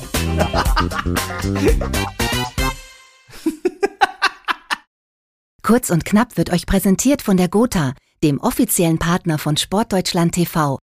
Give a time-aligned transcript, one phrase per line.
[5.62, 7.94] Kurz und knapp wird euch präsentiert von der Gotha,
[8.24, 10.78] dem offiziellen Partner von Sportdeutschland TV.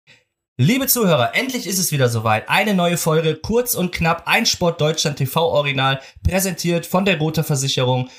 [0.59, 2.49] Liebe Zuhörer, endlich ist es wieder soweit.
[2.49, 7.43] Eine neue Folge, kurz und knapp, ein Sport Deutschland TV Original, präsentiert von der Gotha
[7.43, 8.11] Versicherung.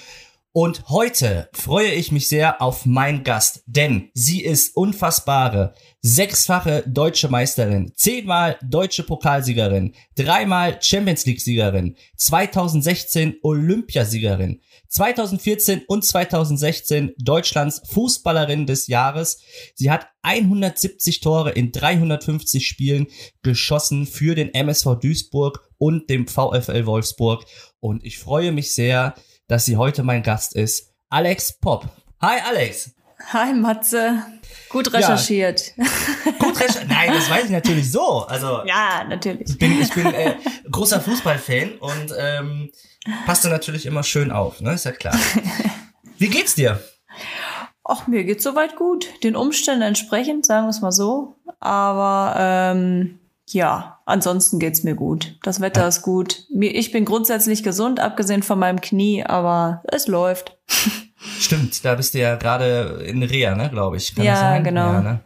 [0.56, 7.28] Und heute freue ich mich sehr auf meinen Gast, denn sie ist unfassbare, sechsfache deutsche
[7.28, 18.68] Meisterin, zehnmal deutsche Pokalsiegerin, dreimal Champions League Siegerin, 2016 Olympiasiegerin, 2014 und 2016 Deutschlands Fußballerin
[18.68, 19.40] des Jahres.
[19.74, 23.08] Sie hat 170 Tore in 350 Spielen
[23.42, 27.44] geschossen für den MSV Duisburg und dem VfL Wolfsburg.
[27.80, 29.16] Und ich freue mich sehr,
[29.48, 30.94] dass sie heute mein Gast ist.
[31.10, 31.90] Alex Pop.
[32.22, 32.96] Hi Alex.
[33.32, 34.24] Hi Matze.
[34.70, 35.74] Gut recherchiert.
[35.78, 35.86] Ja,
[36.40, 36.88] gut recherchiert.
[36.90, 38.26] Nein, das weiß ich natürlich so.
[38.26, 39.50] Also ja, natürlich.
[39.50, 40.36] Ich bin, ich bin äh,
[40.70, 42.72] großer Fußballfan und ähm,
[43.26, 44.74] passt da natürlich immer schön auf, ne?
[44.74, 45.16] Ist ja klar.
[46.18, 46.82] Wie geht's dir?
[47.84, 49.08] Ach, mir geht's soweit gut.
[49.24, 51.36] Den Umständen entsprechend, sagen wir es mal so.
[51.60, 55.38] Aber ähm, ja, ansonsten geht's mir gut.
[55.44, 55.88] Das Wetter ja.
[55.88, 56.46] ist gut.
[56.60, 60.58] Ich bin grundsätzlich gesund, abgesehen von meinem Knie, aber es läuft.
[61.40, 64.16] Stimmt, da bist du ja gerade in Reha, ne, glaube ich.
[64.16, 64.94] Kann ja, genau.
[64.94, 65.20] Ja, ne?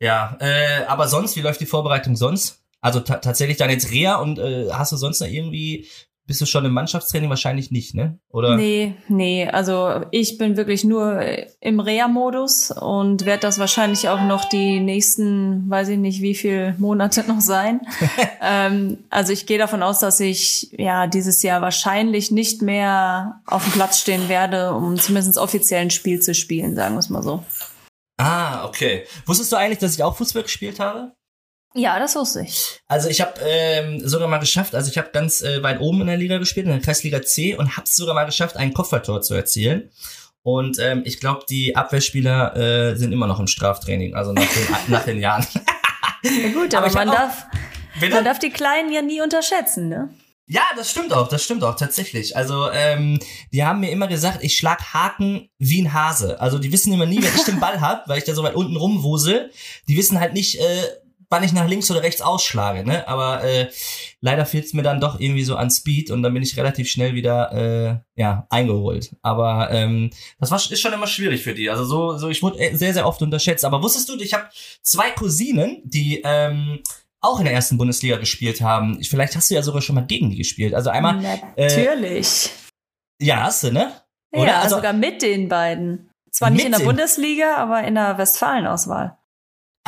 [0.00, 2.62] ja äh, aber sonst, wie läuft die Vorbereitung sonst?
[2.80, 5.86] Also tatsächlich dann jetzt Reha und äh, hast du sonst noch irgendwie
[6.26, 8.18] bist du schon im Mannschaftstraining wahrscheinlich nicht, ne?
[8.30, 8.56] Oder?
[8.56, 9.48] Nee, nee.
[9.48, 11.22] Also ich bin wirklich nur
[11.60, 16.74] im Reha-Modus und werde das wahrscheinlich auch noch die nächsten, weiß ich nicht, wie viel
[16.78, 17.80] Monate noch sein.
[18.42, 23.62] ähm, also ich gehe davon aus, dass ich ja dieses Jahr wahrscheinlich nicht mehr auf
[23.62, 27.22] dem Platz stehen werde, um zumindest offiziell ein Spiel zu spielen, sagen wir es mal
[27.22, 27.44] so.
[28.18, 29.04] Ah, okay.
[29.26, 31.12] Wusstest du eigentlich, dass ich auch Fußball gespielt habe?
[31.76, 32.80] Ja, das wusste ich.
[32.88, 36.06] Also ich habe ähm, sogar mal geschafft, also ich habe ganz äh, weit oben in
[36.06, 39.20] der Liga gespielt, in der Kreisliga C und habe es sogar mal geschafft, ein Kopfballtor
[39.20, 39.90] zu erzielen.
[40.42, 44.76] Und ähm, ich glaube, die Abwehrspieler äh, sind immer noch im Straftraining, also nach den,
[44.88, 45.46] nach den Jahren.
[46.22, 47.46] Ja gut, aber, aber man, darf,
[48.00, 50.08] man darf die Kleinen ja nie unterschätzen, ne?
[50.48, 52.36] Ja, das stimmt auch, das stimmt auch, tatsächlich.
[52.36, 53.20] Also, ähm,
[53.52, 56.40] die haben mir immer gesagt, ich schlag Haken wie ein Hase.
[56.40, 58.54] Also, die wissen immer nie, wenn ich den Ball hab, weil ich da so weit
[58.56, 59.52] unten rumwusel.
[59.88, 60.82] Die wissen halt nicht, äh,
[61.28, 63.06] wann ich nach links oder rechts ausschlage, ne?
[63.08, 63.68] Aber äh,
[64.20, 66.90] leider fehlt es mir dann doch irgendwie so an Speed und dann bin ich relativ
[66.90, 69.14] schnell wieder äh, ja eingeholt.
[69.22, 71.70] Aber ähm, das war ist schon immer schwierig für die.
[71.70, 73.64] Also so so ich wurde äh, sehr sehr oft unterschätzt.
[73.64, 74.48] Aber wusstest du, ich habe
[74.82, 76.80] zwei Cousinen, die ähm,
[77.20, 79.02] auch in der ersten Bundesliga gespielt haben.
[79.02, 80.74] Vielleicht hast du ja sogar schon mal gegen die gespielt.
[80.74, 81.20] Also einmal
[81.56, 82.50] natürlich.
[83.20, 83.92] Äh, ja, hast du, ne?
[84.32, 84.46] Oder?
[84.46, 86.10] Ja, also, sogar mit den beiden.
[86.30, 89.16] Zwar nicht in der Bundesliga, aber in der Westfalen-Auswahl.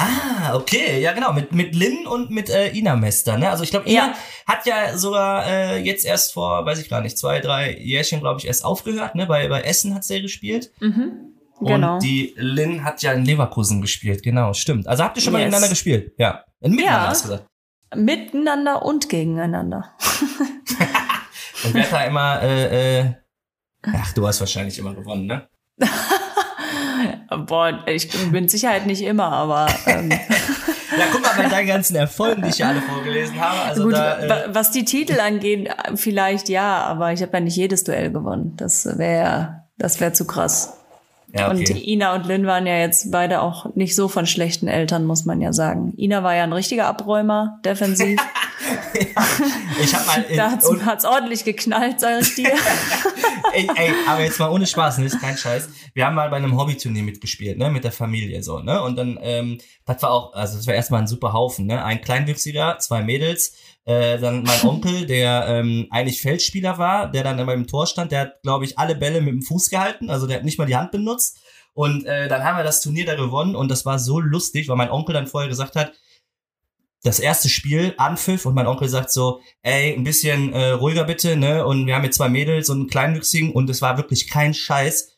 [0.00, 3.50] Ah, okay, ja genau, mit, mit Lynn und mit äh, Ina Mester, ne?
[3.50, 4.14] Also ich glaube, Ina ja.
[4.46, 8.38] hat ja sogar äh, jetzt erst vor, weiß ich gar nicht, zwei, drei Jährchen, glaube
[8.38, 9.26] ich, erst aufgehört, ne?
[9.26, 10.70] Bei, bei Essen hat sie gespielt.
[10.78, 11.34] Mhm.
[11.60, 11.94] Genau.
[11.94, 14.86] Und die Lynn hat ja in Leverkusen gespielt, genau, stimmt.
[14.86, 15.40] Also habt ihr schon yes.
[15.40, 16.12] mal miteinander gespielt?
[16.16, 16.44] Ja.
[16.60, 17.08] Miteinander ja.
[17.08, 17.48] hast du gesagt.
[17.96, 19.96] Miteinander und gegeneinander.
[21.64, 23.14] und wer hat da immer, äh, äh,
[23.82, 25.48] ach, du hast wahrscheinlich immer gewonnen, ne?
[27.46, 29.66] Boah, ich bin mit Sicherheit nicht immer, aber.
[29.86, 30.10] Ähm.
[30.10, 33.60] ja, guck mal bei deinen ganzen Erfolgen, die ich ja alle vorgelesen habe.
[33.60, 37.56] Also Gut, da, äh was die Titel angeht, vielleicht ja, aber ich habe ja nicht
[37.56, 38.54] jedes Duell gewonnen.
[38.56, 40.78] Das wäre, das wäre zu krass.
[41.32, 41.58] Ja, okay.
[41.58, 45.26] Und Ina und Lynn waren ja jetzt beide auch nicht so von schlechten Eltern, muss
[45.26, 45.92] man ja sagen.
[45.98, 48.18] Ina war ja ein richtiger Abräumer, defensiv.
[48.94, 49.22] ja,
[49.82, 50.24] ich hab mal.
[50.34, 52.52] da hat's, hat's ordentlich geknallt, sag ich dir.
[53.52, 55.68] Ey, ey, aber jetzt mal ohne Spaß, ne, ist kein Scheiß.
[55.94, 59.18] Wir haben mal bei einem Hobbyturnier mitgespielt, ne, mit der Familie so, ne, und dann,
[59.22, 63.02] ähm, das war auch, also das war erstmal ein super Haufen, ne, ein Kleinwüchsiger, zwei
[63.02, 63.54] Mädels,
[63.84, 68.20] äh, dann mein Onkel, der ähm, eigentlich Feldspieler war, der dann beim Tor stand, der
[68.20, 70.76] hat, glaube ich, alle Bälle mit dem Fuß gehalten, also der hat nicht mal die
[70.76, 71.40] Hand benutzt.
[71.74, 74.74] Und äh, dann haben wir das Turnier da gewonnen und das war so lustig, weil
[74.74, 75.92] mein Onkel dann vorher gesagt hat,
[77.02, 81.36] das erste Spiel, Anpfiff, und mein Onkel sagt so, ey, ein bisschen äh, ruhiger bitte,
[81.36, 81.64] ne?
[81.64, 85.16] Und wir haben hier zwei Mädels und einen Kleinwüchsigen und es war wirklich kein Scheiß.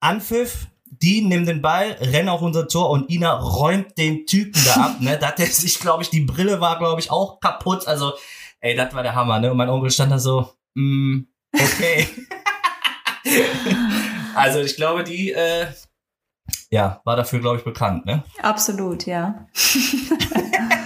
[0.00, 4.86] Anpfiff, die nimmt den Ball, rennt auf unser Tor und Ina räumt den Typen da
[4.86, 5.16] ab, ne?
[5.18, 7.86] Da hat er sich, glaube ich, die Brille war, glaube ich, auch kaputt.
[7.86, 8.12] Also,
[8.60, 9.52] ey, das war der Hammer, ne?
[9.52, 11.20] Und mein Onkel stand da so, mm,
[11.54, 12.08] okay.
[14.34, 15.66] also, ich glaube, die, äh,
[16.70, 18.24] ja, war dafür, glaube ich, bekannt, ne?
[18.42, 19.46] Absolut, ja.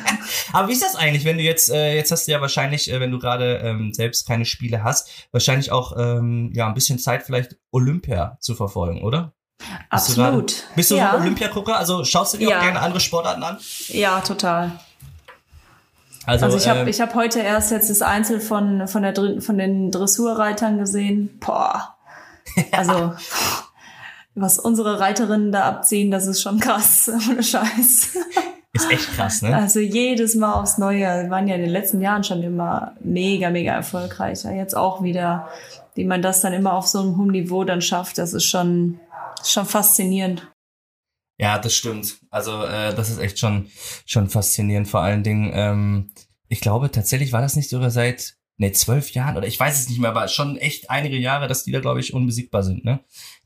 [0.52, 3.00] Aber wie ist das eigentlich, wenn du jetzt, äh, jetzt hast du ja wahrscheinlich, äh,
[3.00, 7.22] wenn du gerade ähm, selbst keine Spiele hast, wahrscheinlich auch ähm, ja ein bisschen Zeit
[7.22, 9.34] vielleicht Olympia zu verfolgen, oder?
[9.90, 10.46] Absolut.
[10.46, 11.10] Bist du, bist du ja.
[11.10, 11.76] so ein Olympiagucker?
[11.76, 12.58] Also schaust du dir ja.
[12.58, 13.58] auch gerne andere Sportarten an?
[13.88, 14.78] Ja, total.
[16.26, 19.14] Also, also ich habe äh, ich hab heute erst jetzt das Einzel von, von, der,
[19.40, 21.38] von den Dressurreitern gesehen.
[21.40, 21.96] Boah.
[22.70, 23.14] Also,
[24.34, 27.10] was unsere Reiterinnen da abziehen, das ist schon krass.
[27.30, 28.10] Ohne Scheiß.
[28.78, 29.54] Ist echt krass, ne?
[29.54, 31.00] Also jedes Mal aufs Neue.
[31.00, 34.44] Wir waren ja in den letzten Jahren schon immer mega, mega erfolgreich.
[34.44, 35.48] Jetzt auch wieder,
[35.94, 39.00] wie man das dann immer auf so einem hohen Niveau dann schafft, das ist schon,
[39.44, 40.46] schon faszinierend.
[41.38, 42.18] Ja, das stimmt.
[42.30, 43.68] Also äh, das ist echt schon
[44.04, 44.88] schon faszinierend.
[44.88, 46.10] Vor allen Dingen, ähm,
[46.48, 49.88] ich glaube tatsächlich war das nicht sogar seit ne zwölf Jahren oder ich weiß es
[49.88, 52.84] nicht mehr, aber schon echt einige Jahre, dass die da glaube ich unbesiegbar sind.
[52.84, 53.00] Ne?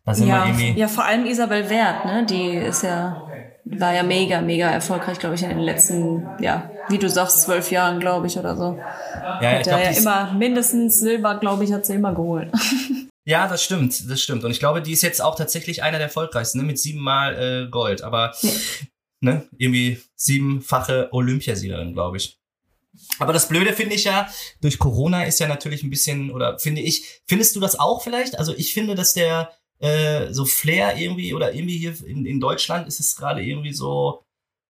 [0.05, 2.27] Da sind ja, wir irgendwie ja, vor allem Isabel Wert, ne?
[2.27, 3.29] Die ist ja
[3.65, 7.71] war ja mega, mega erfolgreich, glaube ich, in den letzten, ja, wie du sagst, zwölf
[7.71, 8.79] Jahren, glaube ich, oder so.
[9.41, 12.51] Ja, hat ja, ja immer mindestens Silber, glaube ich, hat sie immer geholt.
[13.25, 14.43] Ja, das stimmt, das stimmt.
[14.43, 16.65] Und ich glaube, die ist jetzt auch tatsächlich einer der erfolgreichsten, ne?
[16.65, 18.03] mit siebenmal äh, Gold.
[18.03, 18.51] Aber ja.
[19.21, 22.41] ne, irgendwie siebenfache Olympiasiegerin, glaube ich.
[23.21, 24.29] Aber das Blöde finde ich ja,
[24.61, 28.39] durch Corona ist ja natürlich ein bisschen, oder finde ich, findest du das auch vielleicht?
[28.39, 32.87] Also ich finde, dass der äh, so Flair irgendwie, oder irgendwie hier in, in Deutschland
[32.89, 34.25] ist es gerade irgendwie so,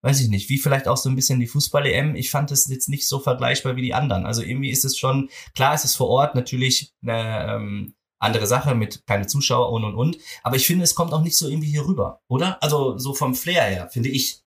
[0.03, 2.15] weiß ich nicht, wie vielleicht auch so ein bisschen die Fußball-EM.
[2.15, 4.25] Ich fand es jetzt nicht so vergleichbar wie die anderen.
[4.25, 8.75] Also irgendwie ist es schon, klar ist es vor Ort natürlich eine, ähm, andere Sache
[8.75, 10.17] mit keine Zuschauer und und und.
[10.43, 12.61] Aber ich finde, es kommt auch nicht so irgendwie hier rüber, oder?
[12.61, 14.43] Also so vom Flair her, finde ich.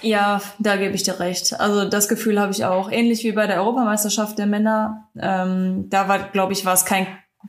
[0.00, 1.58] Ja, da gebe ich dir recht.
[1.60, 2.90] Also das Gefühl habe ich auch.
[2.90, 5.08] Ähnlich wie bei der Europameisterschaft der Männer.
[5.16, 7.06] Ähm, da war, glaube ich, war es kein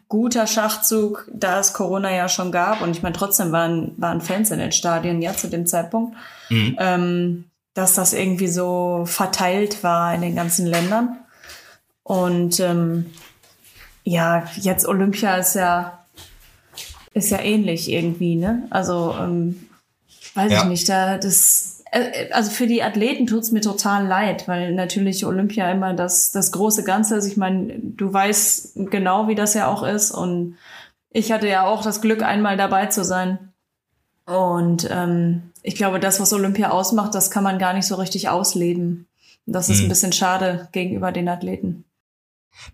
[0.08, 2.82] guter Schachzug, da es Corona ja schon gab.
[2.82, 6.16] Und ich meine, trotzdem waren, waren Fans in den Stadien ja zu dem Zeitpunkt.
[6.50, 6.76] Mhm.
[6.80, 7.44] Ähm,
[7.74, 11.18] dass das irgendwie so verteilt war in den ganzen Ländern.
[12.04, 13.12] Und ähm,
[14.04, 16.00] ja, jetzt Olympia ist ja,
[17.14, 18.68] ist ja ähnlich irgendwie, ne?
[18.70, 19.68] Also, ähm,
[20.36, 20.62] weiß ja.
[20.62, 21.73] ich nicht, da, das,
[22.32, 26.84] also für die Athleten tut's mir total leid, weil natürlich Olympia immer das, das große
[26.84, 27.26] Ganze ist.
[27.26, 30.12] Ich meine, du weißt genau, wie das ja auch ist.
[30.12, 30.58] Und
[31.12, 33.54] ich hatte ja auch das Glück, einmal dabei zu sein.
[34.26, 38.30] Und ähm, ich glaube, das, was Olympia ausmacht, das kann man gar nicht so richtig
[38.30, 39.08] ausleben.
[39.46, 39.86] Das ist mhm.
[39.86, 41.86] ein bisschen schade gegenüber den Athleten.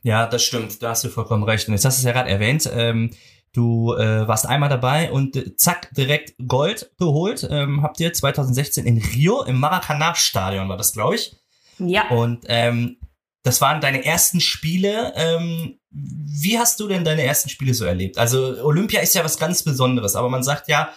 [0.01, 0.81] Ja, das stimmt.
[0.81, 1.67] Da hast du vollkommen recht.
[1.67, 2.69] Und jetzt hast du es ja gerade erwähnt.
[2.73, 3.11] Ähm,
[3.59, 7.45] du äh, warst einmal dabei und äh, zack, direkt Gold geholt.
[7.49, 11.35] Ähm, habt ihr 2016 in Rio im Maracanã-Stadion war das, glaube ich.
[11.77, 12.09] Ja.
[12.09, 12.97] Und ähm,
[13.43, 15.13] das waren deine ersten Spiele.
[15.15, 18.17] Ähm, wie hast du denn deine ersten Spiele so erlebt?
[18.17, 20.93] Also Olympia ist ja was ganz Besonderes, aber man sagt ja,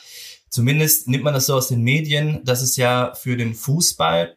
[0.49, 4.37] zumindest nimmt man das so aus den Medien, dass es ja für den Fußball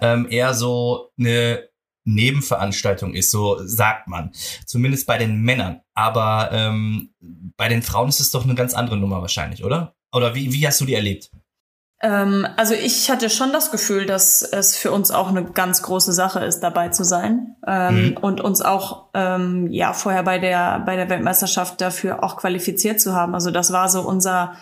[0.00, 1.69] ähm, eher so eine
[2.14, 4.32] Nebenveranstaltung ist, so sagt man.
[4.66, 5.80] Zumindest bei den Männern.
[5.94, 7.14] Aber ähm,
[7.56, 9.94] bei den Frauen ist es doch eine ganz andere Nummer wahrscheinlich, oder?
[10.12, 11.30] Oder wie, wie hast du die erlebt?
[12.02, 16.12] Ähm, also ich hatte schon das Gefühl, dass es für uns auch eine ganz große
[16.12, 18.16] Sache ist, dabei zu sein ähm, mhm.
[18.16, 23.14] und uns auch ähm, ja vorher bei der bei der Weltmeisterschaft dafür auch qualifiziert zu
[23.14, 23.34] haben.
[23.34, 24.54] Also das war so unser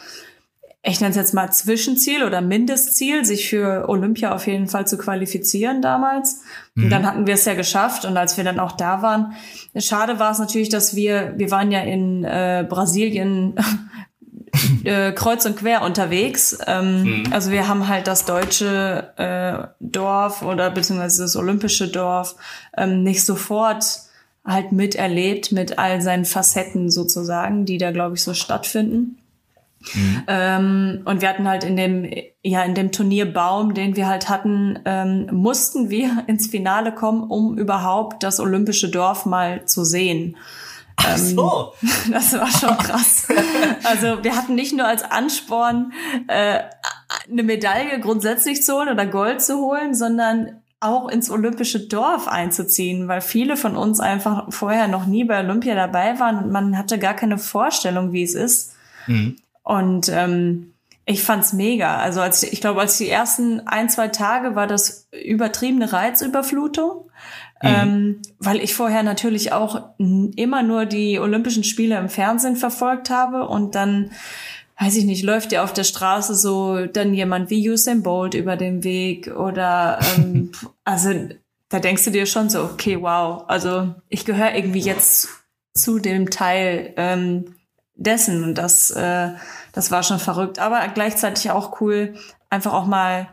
[0.88, 4.96] ich nenne es jetzt mal Zwischenziel oder Mindestziel, sich für Olympia auf jeden Fall zu
[4.96, 6.42] qualifizieren damals.
[6.74, 6.84] Mhm.
[6.84, 9.34] Und dann hatten wir es ja geschafft und als wir dann auch da waren,
[9.76, 13.54] schade war es natürlich, dass wir, wir waren ja in äh, Brasilien
[14.84, 16.58] äh, kreuz und quer unterwegs.
[16.66, 17.32] Ähm, mhm.
[17.32, 22.36] Also wir haben halt das deutsche äh, Dorf oder beziehungsweise das olympische Dorf
[22.76, 23.84] ähm, nicht sofort
[24.44, 29.18] halt miterlebt mit all seinen Facetten sozusagen, die da, glaube ich, so stattfinden.
[29.94, 30.22] Mhm.
[30.26, 32.10] Ähm, und wir hatten halt in dem,
[32.42, 37.56] ja, in dem Turnierbaum, den wir halt hatten, ähm, mussten wir ins Finale kommen, um
[37.56, 40.36] überhaupt das olympische Dorf mal zu sehen.
[40.96, 41.72] Ach ähm, so.
[42.10, 43.28] Das war schon krass.
[43.84, 45.92] Also wir hatten nicht nur als Ansporn,
[46.26, 46.60] äh,
[47.30, 53.08] eine Medaille grundsätzlich zu holen oder Gold zu holen, sondern auch ins olympische Dorf einzuziehen,
[53.08, 56.98] weil viele von uns einfach vorher noch nie bei Olympia dabei waren und man hatte
[56.98, 58.74] gar keine Vorstellung, wie es ist.
[59.06, 59.36] Mhm.
[59.68, 60.72] Und ähm,
[61.04, 61.98] ich fand's mega.
[61.98, 67.10] Also als ich glaube, als die ersten ein, zwei Tage war das übertriebene Reizüberflutung.
[67.62, 67.68] Mhm.
[67.68, 73.46] Ähm, weil ich vorher natürlich auch immer nur die Olympischen Spiele im Fernsehen verfolgt habe
[73.46, 74.10] und dann
[74.80, 78.56] weiß ich nicht, läuft dir auf der Straße so dann jemand wie Usain Bolt über
[78.56, 80.52] den Weg oder ähm,
[80.84, 81.10] also
[81.68, 85.28] da denkst du dir schon so, okay, wow, also ich gehöre irgendwie jetzt
[85.74, 87.56] zu dem Teil ähm,
[87.98, 89.30] dessen und das äh,
[89.72, 92.14] das war schon verrückt, aber gleichzeitig auch cool,
[92.50, 93.28] einfach auch mal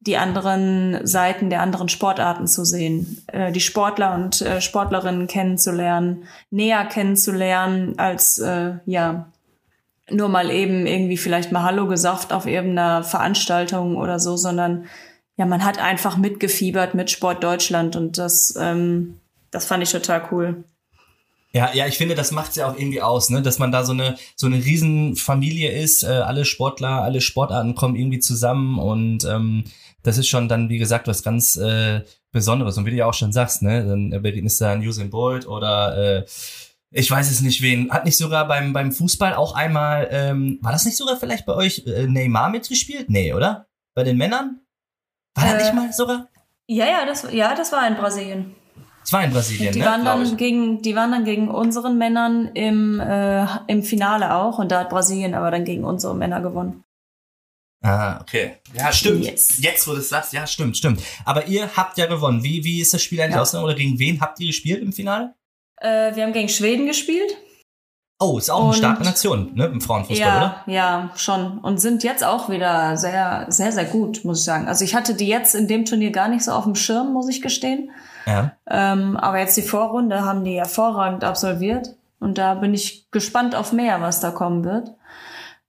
[0.00, 6.24] die anderen Seiten der anderen Sportarten zu sehen, äh, die Sportler und äh, Sportlerinnen kennenzulernen,
[6.50, 9.26] näher kennenzulernen, als äh, ja
[10.10, 14.86] nur mal eben irgendwie vielleicht mal Hallo gesagt auf irgendeiner Veranstaltung oder so, sondern
[15.36, 20.22] ja, man hat einfach mitgefiebert mit Sport Deutschland und das, ähm, das fand ich total
[20.30, 20.64] cool.
[21.52, 23.92] Ja, ja, ich finde, das macht's ja auch irgendwie aus, ne, dass man da so
[23.92, 29.64] eine so eine Riesenfamilie ist, äh, alle Sportler, alle Sportarten kommen irgendwie zusammen und ähm,
[30.02, 32.02] das ist schon dann, wie gesagt, was ganz äh,
[32.32, 32.76] Besonderes.
[32.76, 36.18] Und wie du ja auch schon sagst, ne, dann begegnest du ein Usain Bolt oder
[36.18, 36.24] äh,
[36.90, 37.90] ich weiß es nicht wen.
[37.90, 41.54] Hat nicht sogar beim beim Fußball auch einmal, ähm, war das nicht sogar vielleicht bei
[41.54, 43.08] euch äh, Neymar mitgespielt?
[43.08, 43.66] Nee, oder?
[43.94, 44.60] Bei den Männern?
[45.34, 46.28] War äh, das nicht mal sogar?
[46.66, 48.54] Ja, ja, das, ja, das war in Brasilien.
[49.08, 49.86] Das war in Brasilien, die ne?
[49.86, 54.70] Waren dann gegen, die waren dann gegen unseren Männern im, äh, im Finale auch und
[54.70, 56.84] da hat Brasilien aber dann gegen unsere Männer gewonnen.
[57.82, 58.56] Ah, okay.
[58.74, 59.24] Ja, stimmt.
[59.24, 59.62] Yes.
[59.62, 61.00] Jetzt, wo du es sagst, ja, stimmt, stimmt.
[61.24, 62.44] Aber ihr habt ja gewonnen.
[62.44, 63.40] Wie, wie ist das Spiel eigentlich ja.
[63.40, 63.64] ausgegangen?
[63.64, 65.34] Oder gegen wen habt ihr gespielt im Finale?
[65.80, 67.34] Äh, wir haben gegen Schweden gespielt.
[68.20, 70.62] Oh, ist auch und, eine starke Nation, ne, im Frauenfußball, ja, oder?
[70.66, 71.58] Ja, schon.
[71.58, 74.66] Und sind jetzt auch wieder sehr, sehr, sehr gut, muss ich sagen.
[74.66, 77.28] Also ich hatte die jetzt in dem Turnier gar nicht so auf dem Schirm, muss
[77.28, 77.90] ich gestehen.
[78.26, 78.52] Ja.
[78.66, 81.94] Ähm, aber jetzt die Vorrunde haben die hervorragend absolviert.
[82.18, 84.94] Und da bin ich gespannt auf mehr, was da kommen wird.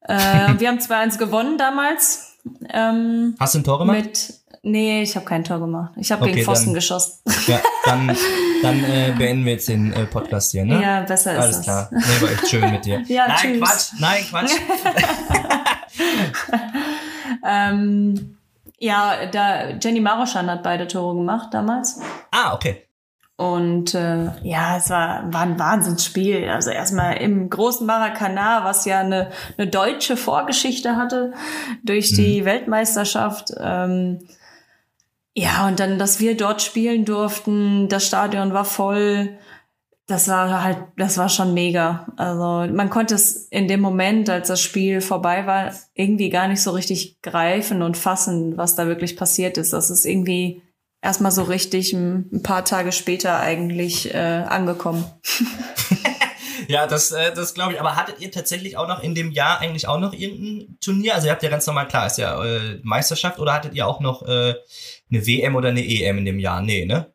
[0.01, 0.17] Äh,
[0.57, 2.37] wir haben 2-1 gewonnen damals.
[2.67, 3.97] Ähm, Hast du ein Tor gemacht?
[3.97, 5.93] Mit, nee, ich habe kein Tor gemacht.
[5.97, 7.19] Ich habe okay, gegen Pfosten dann, geschossen.
[7.47, 8.07] Ja, dann,
[8.61, 10.81] dann äh, beenden wir jetzt den äh, Podcast hier, ne?
[10.81, 11.89] Ja, besser ist Alles klar.
[11.91, 13.01] Nee, war echt schön mit dir.
[13.07, 13.59] ja, Nein, tschüss.
[13.59, 13.99] Quatsch.
[13.99, 14.51] Nein, Quatsch.
[17.45, 18.37] ähm,
[18.79, 21.99] ja, da Jenny Maroschan hat beide Tore gemacht damals.
[22.31, 22.83] Ah, okay.
[23.39, 26.49] Und äh, ja, es war, war ein Wahnsinnsspiel.
[26.49, 31.31] Also erstmal im großen Maracanã, was ja eine, eine deutsche Vorgeschichte hatte
[31.81, 32.45] durch die mhm.
[32.45, 33.53] Weltmeisterschaft.
[33.57, 34.19] Ähm,
[35.39, 39.37] ja, und dann, dass wir dort spielen durften, das Stadion war voll.
[40.05, 42.07] Das war halt, das war schon mega.
[42.17, 46.61] Also man konnte es in dem Moment, als das Spiel vorbei war, irgendwie gar nicht
[46.61, 49.71] so richtig greifen und fassen, was da wirklich passiert ist.
[49.71, 50.61] Das ist irgendwie
[51.01, 55.05] erstmal so richtig ein, paar Tage später eigentlich äh, angekommen.
[56.67, 57.79] ja, das, äh, das glaube ich.
[57.79, 61.15] Aber hattet ihr tatsächlich auch noch in dem Jahr eigentlich auch noch irgendein Turnier?
[61.15, 64.01] Also ihr habt ja ganz normal, klar, ist ja äh, Meisterschaft, oder hattet ihr auch
[64.01, 64.55] noch äh,
[65.11, 66.61] eine WM oder eine EM in dem Jahr?
[66.61, 67.13] Nee, ne?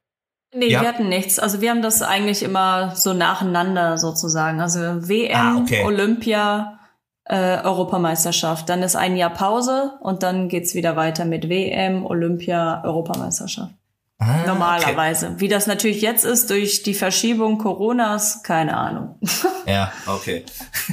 [0.55, 0.83] Nee, ja.
[0.83, 1.39] wir hatten nichts.
[1.39, 4.61] Also wir haben das eigentlich immer so nacheinander sozusagen.
[4.61, 5.85] Also WM, ah, okay.
[5.85, 6.79] Olympia,
[7.25, 8.69] äh, Europameisterschaft.
[8.69, 13.75] Dann ist ein Jahr Pause und dann geht's wieder weiter mit WM, Olympia, Europameisterschaft.
[14.19, 15.27] Ah, Normalerweise.
[15.27, 15.35] Okay.
[15.39, 19.19] Wie das natürlich jetzt ist durch die Verschiebung Coronas, keine Ahnung.
[19.67, 20.45] ja, okay.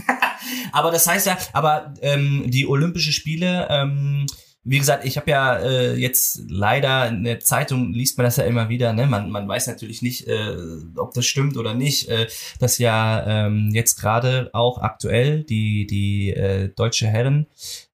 [0.72, 4.26] aber das heißt ja, aber ähm, die Olympische Spiele, ähm,
[4.64, 8.44] wie gesagt, ich habe ja äh, jetzt leider in der Zeitung liest man das ja
[8.44, 9.08] immer wieder, ne?
[9.08, 10.56] Man, man weiß natürlich nicht, äh,
[10.98, 12.28] ob das stimmt oder nicht, äh,
[12.60, 17.48] dass ja ähm, jetzt gerade auch aktuell die die äh, deutsche Herren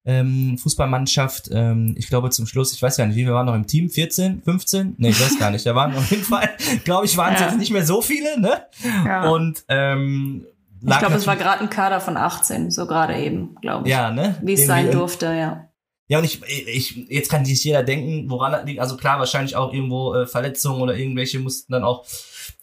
[0.04, 3.54] ähm, Fußballmannschaft, ähm, ich glaube zum Schluss, ich weiß gar nicht, wie wir waren noch
[3.54, 4.94] im Team, 14, 15?
[4.98, 6.50] Nee, ich weiß gar nicht, da waren auf jeden Fall,
[6.84, 7.46] glaube ich, waren es ja.
[7.46, 8.62] jetzt nicht mehr so viele, ne?
[9.06, 9.28] Ja.
[9.28, 10.46] Und ähm,
[10.80, 13.92] ich glaube, es war gerade ein Kader von 18, so gerade eben, glaube ich.
[13.92, 14.36] Ja, ne?
[14.42, 15.67] Wie es sein durfte, ja.
[16.08, 18.80] Ja, und ich, ich, jetzt kann sich jeder denken, woran das liegt.
[18.80, 22.06] Also klar, wahrscheinlich auch irgendwo äh, Verletzungen oder irgendwelche mussten dann auch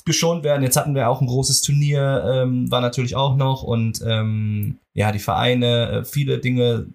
[0.04, 0.64] geschont werden.
[0.64, 5.12] Jetzt hatten wir auch ein großes Turnier, ähm, war natürlich auch noch und ähm, ja,
[5.12, 6.88] die Vereine, äh, viele Dinge,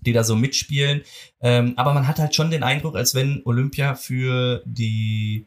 [0.00, 1.02] die da so mitspielen.
[1.40, 5.46] Ähm, aber man hat halt schon den Eindruck, als wenn Olympia für die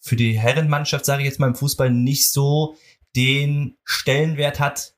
[0.00, 2.76] für die Herrenmannschaft, sage ich jetzt mal im Fußball, nicht so
[3.16, 4.94] den Stellenwert hat,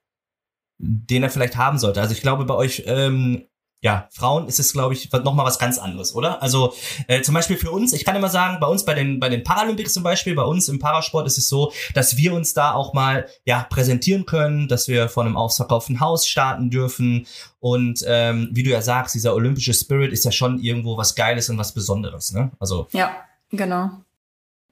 [0.78, 2.00] den er vielleicht haben sollte.
[2.00, 3.47] Also ich glaube, bei euch ähm,
[3.82, 6.42] ja, Frauen ist es, glaube ich, noch mal was ganz anderes, oder?
[6.42, 6.75] Also
[7.06, 9.42] äh, zum Beispiel für uns, ich kann immer sagen, bei uns bei den bei den
[9.42, 12.92] Paralympics zum Beispiel, bei uns im Parasport ist es so, dass wir uns da auch
[12.92, 17.26] mal ja präsentieren können, dass wir vor einem ausverkauften Haus starten dürfen
[17.58, 21.49] und ähm, wie du ja sagst, dieser olympische Spirit ist ja schon irgendwo was Geiles
[21.49, 22.50] und was Besonderes, ne?
[22.60, 23.16] Also ja,
[23.50, 23.90] genau.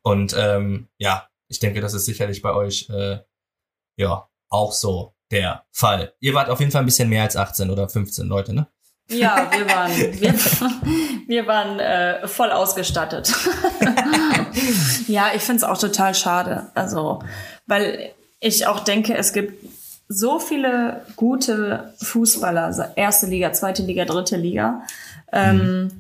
[0.03, 3.21] Und ähm, ja, ich denke, das ist sicherlich bei euch äh,
[3.97, 6.15] ja auch so der Fall.
[6.21, 8.67] Ihr wart auf jeden Fall ein bisschen mehr als 18 oder 15 Leute, ne?
[9.11, 10.35] Ja, wir waren, wir,
[11.27, 13.33] wir waren äh, voll ausgestattet.
[15.09, 16.67] ja, ich finde es auch total schade.
[16.75, 17.23] Also,
[17.67, 18.11] weil
[18.41, 19.65] ich auch denke, es gibt
[20.09, 24.83] so viele gute Fußballer, erste Liga, zweite Liga, dritte Liga,
[25.33, 25.91] ähm, mhm.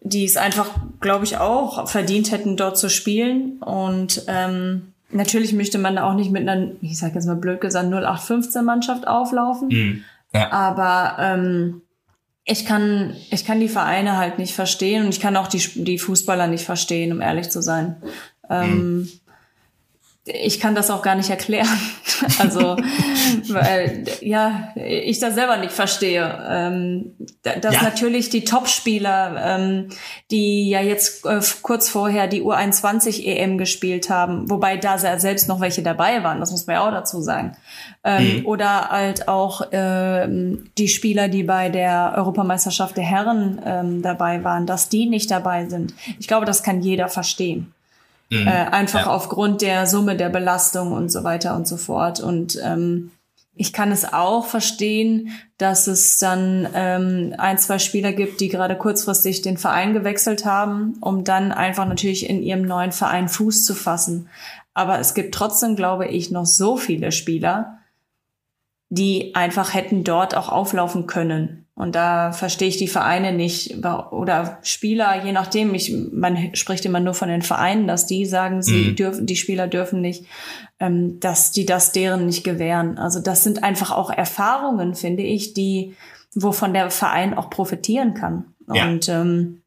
[0.00, 0.70] die es einfach,
[1.00, 3.58] glaube ich, auch verdient hätten, dort zu spielen.
[3.60, 7.86] Und ähm, natürlich möchte man auch nicht mit einer, ich sage jetzt mal blöd gesagt,
[7.92, 9.68] 0815-Mannschaft auflaufen.
[9.68, 10.04] Mhm.
[10.32, 10.50] Ja.
[10.52, 11.82] Aber ähm,
[12.44, 15.98] ich kann, ich kann die Vereine halt nicht verstehen und ich kann auch die, die
[15.98, 17.96] Fußballer nicht verstehen, um ehrlich zu sein.
[18.50, 19.12] Ähm, mhm.
[20.24, 21.78] ich kann das auch gar nicht erklären.
[22.38, 22.76] Also,
[23.48, 26.46] weil, ja, ich das selber nicht verstehe.
[26.48, 27.82] Ähm, dass ja.
[27.82, 29.88] natürlich die Topspieler, ähm,
[30.30, 35.60] die ja jetzt äh, kurz vorher die U21 EM gespielt haben, wobei da selbst noch
[35.60, 37.56] welche dabei waren, das muss man ja auch dazu sagen.
[38.02, 38.46] Ähm, mhm.
[38.46, 44.66] Oder halt auch ähm, die Spieler, die bei der Europameisterschaft der Herren ähm, dabei waren,
[44.66, 45.94] dass die nicht dabei sind.
[46.18, 47.73] Ich glaube, das kann jeder verstehen.
[48.30, 48.46] Mhm.
[48.46, 49.10] Äh, einfach ja.
[49.10, 52.20] aufgrund der Summe der Belastung und so weiter und so fort.
[52.20, 53.10] Und ähm,
[53.56, 58.76] ich kann es auch verstehen, dass es dann ähm, ein, zwei Spieler gibt, die gerade
[58.76, 63.74] kurzfristig den Verein gewechselt haben, um dann einfach natürlich in ihrem neuen Verein Fuß zu
[63.74, 64.28] fassen.
[64.72, 67.78] Aber es gibt trotzdem, glaube ich, noch so viele Spieler,
[68.88, 71.63] die einfach hätten dort auch auflaufen können.
[71.76, 75.74] Und da verstehe ich die Vereine nicht oder Spieler, je nachdem.
[75.74, 78.96] Ich, man spricht immer nur von den Vereinen, dass die sagen, sie mhm.
[78.96, 80.24] dürfen, die Spieler dürfen nicht,
[80.78, 82.96] ähm, dass die das deren nicht gewähren.
[82.96, 85.96] Also das sind einfach auch Erfahrungen, finde ich, die,
[86.32, 88.54] wovon der Verein auch profitieren kann.
[88.72, 88.84] Ja.
[88.84, 89.62] Und ähm,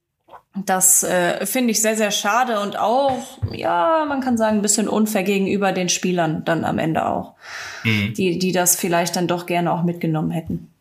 [0.66, 4.88] das äh, finde ich sehr, sehr schade und auch, ja, man kann sagen, ein bisschen
[4.88, 7.36] unfair gegenüber den Spielern dann am Ende auch,
[7.84, 8.14] mhm.
[8.16, 10.72] die, die das vielleicht dann doch gerne auch mitgenommen hätten.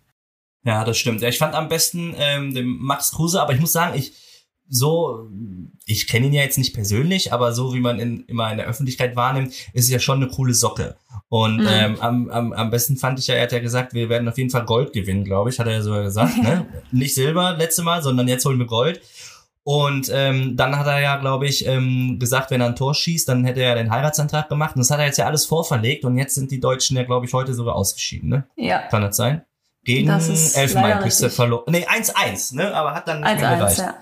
[0.66, 1.22] Ja, das stimmt.
[1.22, 4.12] Ja, ich fand am besten ähm, den Max Kruse, aber ich muss sagen, ich
[4.68, 5.28] so,
[5.84, 8.66] ich kenne ihn ja jetzt nicht persönlich, aber so wie man ihn immer in der
[8.66, 10.96] Öffentlichkeit wahrnimmt, ist es ja schon eine coole Socke.
[11.28, 11.68] Und mhm.
[11.70, 14.38] ähm, am, am, am besten fand ich ja, er hat ja gesagt, wir werden auf
[14.38, 16.36] jeden Fall Gold gewinnen, glaube ich, hat er ja sogar gesagt.
[16.42, 16.66] ne?
[16.90, 19.00] Nicht Silber letzte Mal, sondern jetzt holen wir Gold.
[19.62, 23.28] Und ähm, dann hat er ja, glaube ich, ähm, gesagt, wenn er ein Tor schießt,
[23.28, 24.74] dann hätte er den Heiratsantrag gemacht.
[24.76, 26.04] Und das hat er jetzt ja alles vorverlegt.
[26.04, 28.28] Und jetzt sind die Deutschen ja, glaube ich, heute sogar ausgeschieden.
[28.28, 28.46] Ne?
[28.56, 28.86] Ja.
[28.88, 29.42] Kann das sein?
[29.86, 31.62] Gegen Elfenbeinküste verloren.
[31.68, 32.74] Nee, 1-1, ne?
[32.74, 33.78] Aber hat dann nicht 1 -1, mehr gereicht.
[33.78, 33.94] Ja.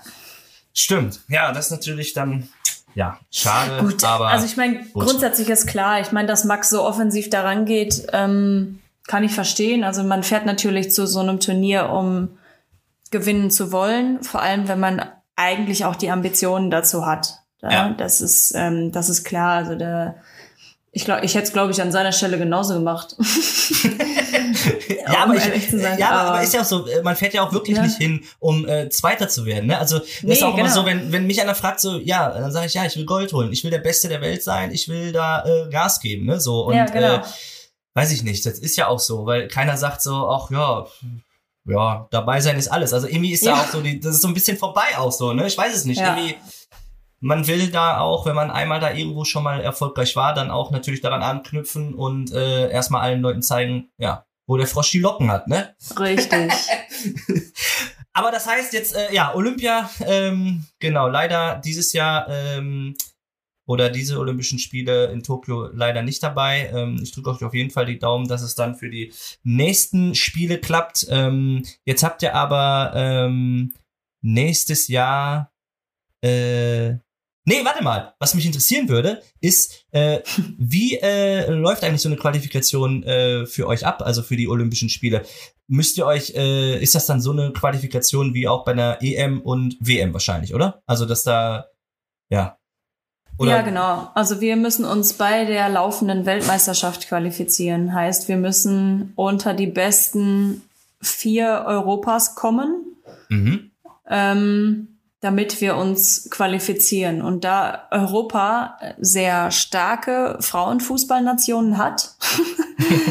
[0.72, 1.20] Stimmt.
[1.28, 2.48] Ja, das ist natürlich dann
[2.94, 3.82] ja, schade.
[3.82, 7.66] Gut, aber also ich meine, grundsätzlich ist klar, ich meine, dass Max so offensiv daran
[7.66, 9.84] geht, ähm, kann ich verstehen.
[9.84, 12.38] Also man fährt natürlich zu so einem Turnier, um
[13.10, 15.04] gewinnen zu wollen, vor allem wenn man
[15.36, 17.40] eigentlich auch die Ambitionen dazu hat.
[17.60, 17.88] Ja, ja.
[17.90, 19.58] Das ist, ähm, das ist klar.
[19.58, 20.16] Also der
[20.92, 23.16] ich glaube, ich hätte es, glaube ich, an seiner Stelle genauso gemacht.
[24.88, 27.52] ja, aber, ich, ja aber, aber, ist ja auch so, äh, man fährt ja auch
[27.52, 27.82] wirklich ja.
[27.82, 29.66] nicht hin, um äh, Zweiter zu werden.
[29.66, 29.78] Ne?
[29.78, 30.66] Also das nee, ist auch genau.
[30.66, 33.06] immer so, wenn, wenn mich einer fragt, so, ja, dann sage ich, ja, ich will
[33.06, 36.26] Gold holen, ich will der Beste der Welt sein, ich will da äh, Gas geben.
[36.26, 36.40] Ne?
[36.40, 37.16] So, und ja, genau.
[37.16, 37.22] äh,
[37.94, 40.86] weiß ich nicht, das ist ja auch so, weil keiner sagt so, ach ja,
[41.66, 42.92] ja, dabei sein ist alles.
[42.92, 43.54] Also irgendwie ist ja.
[43.54, 45.46] da auch so, die, das ist so ein bisschen vorbei auch so, ne?
[45.46, 46.00] Ich weiß es nicht.
[46.00, 46.36] Irgendwie
[47.24, 50.70] man will da auch, wenn man einmal da irgendwo schon mal erfolgreich war, dann auch
[50.70, 55.30] natürlich daran anknüpfen und äh, erstmal allen Leuten zeigen, ja, wo der Frosch die Locken
[55.30, 55.74] hat, ne?
[55.98, 56.52] Richtig.
[58.12, 62.94] Aber das heißt jetzt, äh, ja, Olympia, ähm, genau, leider dieses Jahr ähm,
[63.66, 66.70] oder diese Olympischen Spiele in Tokio leider nicht dabei.
[66.72, 70.14] Ähm, ich drücke euch auf jeden Fall die Daumen, dass es dann für die nächsten
[70.14, 71.06] Spiele klappt.
[71.10, 73.74] Ähm, jetzt habt ihr aber ähm,
[74.20, 75.52] nächstes Jahr
[76.22, 76.98] äh,
[77.46, 78.14] Nee, warte mal.
[78.18, 80.20] Was mich interessieren würde, ist, äh,
[80.58, 84.88] wie äh, läuft eigentlich so eine Qualifikation äh, für euch ab, also für die Olympischen
[84.88, 85.22] Spiele?
[85.66, 89.40] Müsst ihr euch, äh, ist das dann so eine Qualifikation wie auch bei einer EM
[89.42, 90.82] und WM wahrscheinlich, oder?
[90.86, 91.66] Also, dass da,
[92.30, 92.56] ja.
[93.36, 93.50] Oder?
[93.50, 94.10] Ja, genau.
[94.14, 97.92] Also wir müssen uns bei der laufenden Weltmeisterschaft qualifizieren.
[97.92, 100.62] Heißt, wir müssen unter die besten
[101.00, 102.96] vier Europas kommen.
[103.28, 103.72] Mhm.
[104.08, 104.93] Ähm,
[105.24, 107.22] damit wir uns qualifizieren.
[107.22, 112.14] Und da Europa sehr starke Frauenfußballnationen hat,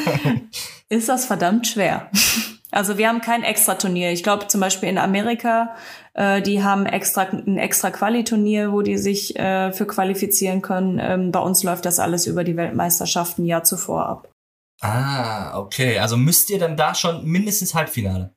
[0.90, 2.12] ist das verdammt schwer.
[2.70, 4.12] Also wir haben kein Extra-Turnier.
[4.12, 5.76] Ich glaube zum Beispiel in Amerika,
[6.14, 11.00] äh, die haben extra ein extra Quali-Turnier, wo die sich äh, für qualifizieren können.
[11.02, 14.30] Ähm, bei uns läuft das alles über die Weltmeisterschaften Jahr zuvor ab.
[14.82, 15.98] Ah, okay.
[15.98, 18.36] Also müsst ihr dann da schon mindestens Halbfinale?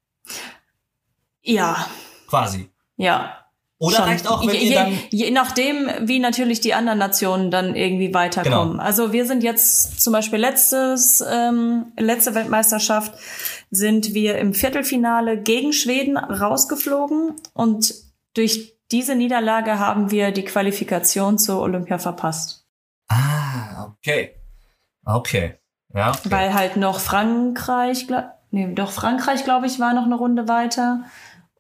[1.42, 1.86] Ja.
[2.26, 2.70] Quasi.
[2.96, 3.45] Ja.
[3.78, 4.04] Oder Schon.
[4.06, 8.14] reicht auch, wenn je, ihr dann je nachdem, wie natürlich die anderen Nationen dann irgendwie
[8.14, 8.72] weiterkommen.
[8.72, 8.82] Genau.
[8.82, 13.12] Also wir sind jetzt zum Beispiel letztes ähm, letzte Weltmeisterschaft
[13.70, 17.94] sind wir im Viertelfinale gegen Schweden rausgeflogen und
[18.32, 22.66] durch diese Niederlage haben wir die Qualifikation zur Olympia verpasst.
[23.08, 24.36] Ah, okay,
[25.04, 25.58] okay,
[25.92, 26.10] ja.
[26.10, 26.30] Okay.
[26.30, 28.06] Weil halt noch Frankreich,
[28.50, 31.04] nee, doch Frankreich, glaube ich, war noch eine Runde weiter.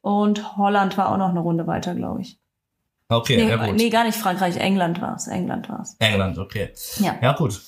[0.06, 2.38] Und Holland war auch noch eine Runde weiter, glaube ich.
[3.08, 3.74] Okay, nee, ja gut.
[3.74, 5.26] Nee, gar nicht Frankreich, England war es.
[5.26, 5.96] England war es.
[5.98, 6.72] England, okay.
[7.00, 7.18] Ja.
[7.20, 7.60] Ja, gut.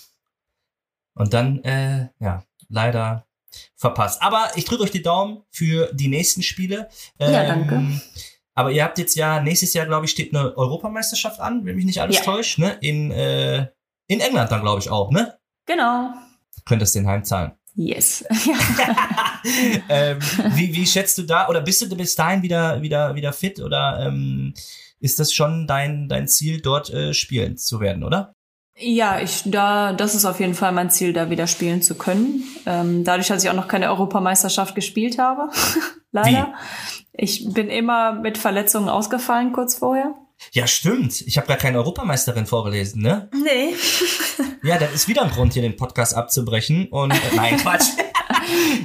[1.15, 3.27] Und dann, äh, ja, leider
[3.75, 4.23] verpasst.
[4.23, 6.89] Aber ich drücke euch die Daumen für die nächsten Spiele.
[7.19, 8.01] Ähm, ja, danke.
[8.55, 11.87] Aber ihr habt jetzt ja, nächstes Jahr, glaube ich, steht eine Europameisterschaft an, wenn mich
[11.87, 12.23] nicht alles ja.
[12.23, 12.79] täuscht, ne?
[12.81, 13.67] In, äh,
[14.07, 15.37] In England dann, glaube ich, auch, ne?
[15.67, 16.13] Genau.
[16.65, 17.58] Könntest den heimzahlen.
[17.79, 18.25] Yes.
[19.89, 20.19] Ähm,
[20.55, 24.05] wie, wie schätzt du da, oder bist du bis dahin wieder, wieder, wieder fit oder
[24.05, 24.53] ähm,
[24.99, 28.33] ist das schon dein, dein Ziel, dort äh, spielen zu werden, oder?
[28.77, 32.43] Ja, ich da, das ist auf jeden Fall mein Ziel, da wieder spielen zu können.
[32.67, 35.49] Ähm, dadurch, dass ich auch noch keine Europameisterschaft gespielt habe,
[36.13, 36.53] leider.
[37.13, 37.25] Wie?
[37.25, 40.15] Ich bin immer mit Verletzungen ausgefallen kurz vorher.
[40.53, 41.21] Ja, stimmt.
[41.23, 43.29] Ich habe gar keine Europameisterin vorgelesen, ne?
[43.33, 43.75] Nee.
[44.63, 46.89] ja, das ist wieder ein Grund, hier den Podcast abzubrechen.
[46.89, 47.87] Und äh, nein, Quatsch.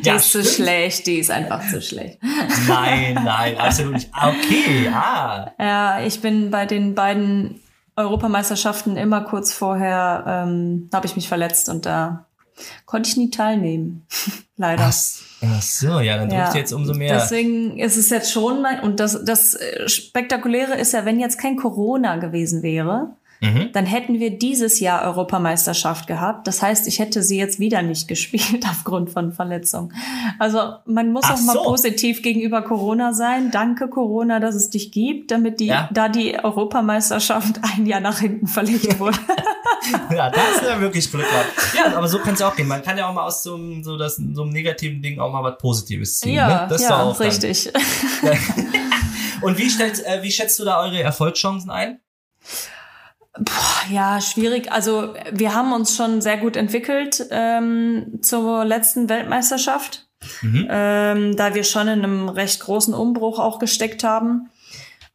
[0.04, 0.46] die ja, ist stimmt.
[0.46, 2.20] zu schlecht, die ist einfach zu schlecht.
[2.68, 4.10] nein, nein, absolut nicht.
[4.16, 5.52] Okay, ah.
[5.60, 7.62] Ja, ich bin bei den beiden
[7.96, 12.26] Europameisterschaften immer kurz vorher ähm, habe ich mich verletzt und da
[12.86, 14.06] konnte ich nie teilnehmen.
[14.58, 14.86] Leider.
[14.86, 14.94] Ach,
[15.46, 17.14] ach, so, ja, dann drückt ja, jetzt umso mehr.
[17.14, 21.56] Deswegen ist es jetzt schon mein, und das, das Spektakuläre ist ja, wenn jetzt kein
[21.56, 23.72] Corona gewesen wäre, Mhm.
[23.74, 26.48] dann hätten wir dieses Jahr Europameisterschaft gehabt.
[26.48, 29.92] Das heißt, ich hätte sie jetzt wieder nicht gespielt aufgrund von Verletzung.
[30.40, 31.64] Also man muss Ach auch mal so.
[31.64, 33.52] positiv gegenüber Corona sein.
[33.52, 35.90] Danke Corona, dass es dich gibt, damit die, ja.
[35.92, 39.20] da die Europameisterschaft ein Jahr nach hinten verlegt wurde.
[40.16, 41.76] ja, da ist ja wirklich Glück gehabt.
[41.76, 42.70] Ja, aber so kann es auch gehen.
[42.70, 45.34] Man kann ja auch mal aus so einem, so, das, so einem negativen Ding auch
[45.34, 46.36] mal was Positives ziehen.
[46.36, 46.68] Ja, ne?
[46.70, 47.70] das ja, auch richtig.
[49.42, 52.00] Und wie, stellt, äh, wie schätzt du da eure Erfolgschancen ein?
[53.38, 54.72] Boah, ja, schwierig.
[54.72, 60.08] Also wir haben uns schon sehr gut entwickelt ähm, zur letzten Weltmeisterschaft,
[60.42, 60.68] mhm.
[60.70, 64.50] ähm, da wir schon in einem recht großen Umbruch auch gesteckt haben.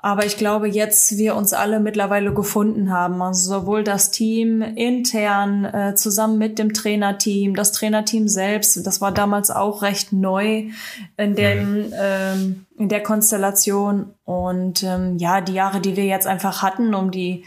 [0.00, 3.20] Aber ich glaube, jetzt wir uns alle mittlerweile gefunden haben.
[3.20, 9.12] Also sowohl das Team intern äh, zusammen mit dem Trainerteam, das Trainerteam selbst, das war
[9.12, 10.68] damals auch recht neu
[11.16, 11.94] in, dem, mhm.
[12.00, 14.14] ähm, in der Konstellation.
[14.24, 17.44] Und ähm, ja, die Jahre, die wir jetzt einfach hatten, um die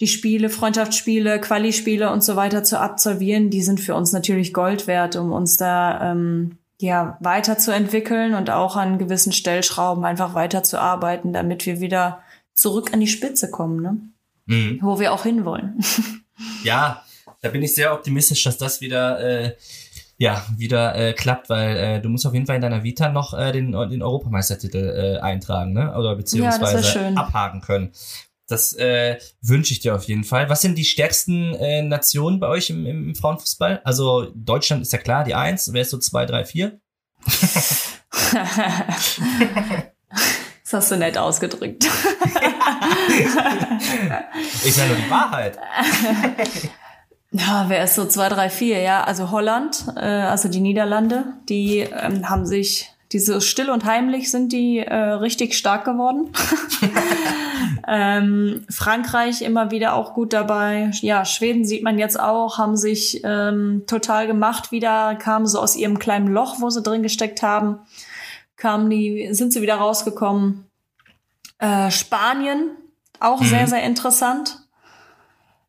[0.00, 4.86] die Spiele, Freundschaftsspiele, Quali-Spiele und so weiter zu absolvieren, die sind für uns natürlich Gold
[4.86, 11.64] wert, um uns da ähm, ja weiterzuentwickeln und auch an gewissen Stellschrauben einfach weiterzuarbeiten, damit
[11.64, 12.20] wir wieder
[12.52, 13.98] zurück an die Spitze kommen, ne?
[14.46, 14.78] Mhm.
[14.82, 15.80] Wo wir auch hinwollen.
[16.64, 17.02] Ja,
[17.40, 19.56] da bin ich sehr optimistisch, dass das wieder äh,
[20.18, 23.32] ja wieder äh, klappt, weil äh, du musst auf jeden Fall in deiner Vita noch
[23.32, 25.96] äh, den, den Europameistertitel äh, eintragen, ne?
[25.96, 27.92] Oder beziehungsweise ja, abhaken können.
[28.48, 30.48] Das äh, wünsche ich dir auf jeden Fall.
[30.48, 33.80] Was sind die stärksten äh, Nationen bei euch im, im Frauenfußball?
[33.84, 35.72] Also Deutschland ist ja klar, die Eins.
[35.72, 36.80] Wer ist so zwei, drei, vier?
[37.24, 37.92] das
[40.72, 41.84] hast du nett ausgedrückt.
[44.64, 45.58] ich sage nur die Wahrheit.
[47.32, 48.80] Ja, wer ist so zwei, drei, vier?
[48.80, 54.30] Ja, also Holland, äh, also die Niederlande, die ähm, haben sich diese still und heimlich
[54.30, 56.32] sind die äh, richtig stark geworden.
[57.86, 60.90] ähm, Frankreich immer wieder auch gut dabei.
[61.00, 65.76] Ja, Schweden sieht man jetzt auch, haben sich ähm, total gemacht wieder, kamen so aus
[65.76, 67.78] ihrem kleinen Loch, wo sie drin gesteckt haben,
[68.56, 70.66] kamen die, sind sie wieder rausgekommen.
[71.58, 72.72] Äh, Spanien,
[73.20, 73.46] auch mhm.
[73.46, 74.60] sehr, sehr interessant.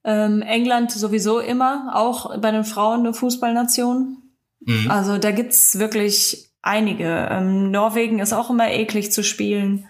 [0.04, 4.18] Ähm, England sowieso immer, auch bei den Frauen eine Fußballnation.
[4.62, 4.90] Mhm.
[4.90, 7.28] Also da gibt's wirklich einige.
[7.32, 9.88] Ähm, Norwegen ist auch immer eklig zu spielen.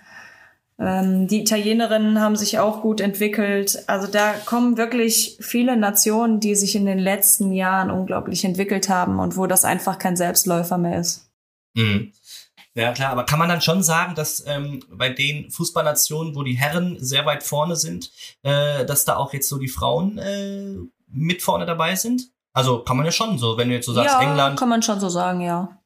[0.80, 3.84] Ähm, die Italienerinnen haben sich auch gut entwickelt.
[3.88, 9.20] Also da kommen wirklich viele Nationen, die sich in den letzten Jahren unglaublich entwickelt haben
[9.20, 11.30] und wo das einfach kein Selbstläufer mehr ist.
[11.74, 12.12] Mhm.
[12.76, 16.54] Ja klar, aber kann man dann schon sagen, dass ähm, bei den Fußballnationen, wo die
[16.54, 18.12] Herren sehr weit vorne sind,
[18.44, 20.76] äh, dass da auch jetzt so die Frauen äh,
[21.08, 22.30] mit vorne dabei sind?
[22.54, 24.60] Also kann man ja schon so, wenn du jetzt so sagst, ja, England.
[24.60, 25.77] Kann man schon so sagen, ja.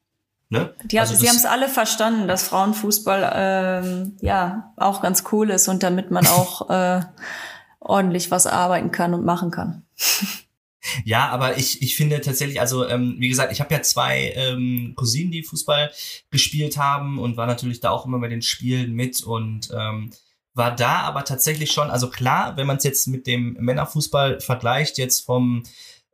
[0.52, 0.74] Ne?
[0.84, 5.66] Die also sie haben es alle verstanden, dass Frauenfußball ähm, ja auch ganz cool ist
[5.66, 7.00] und damit man auch äh,
[7.80, 9.82] ordentlich was arbeiten kann und machen kann.
[11.04, 14.94] Ja, aber ich, ich finde tatsächlich, also ähm, wie gesagt, ich habe ja zwei ähm,
[14.96, 15.92] Cousinen, die Fußball
[16.32, 20.10] gespielt haben und war natürlich da auch immer bei den Spielen mit und ähm,
[20.54, 24.98] war da aber tatsächlich schon, also klar, wenn man es jetzt mit dem Männerfußball vergleicht,
[24.98, 25.62] jetzt vom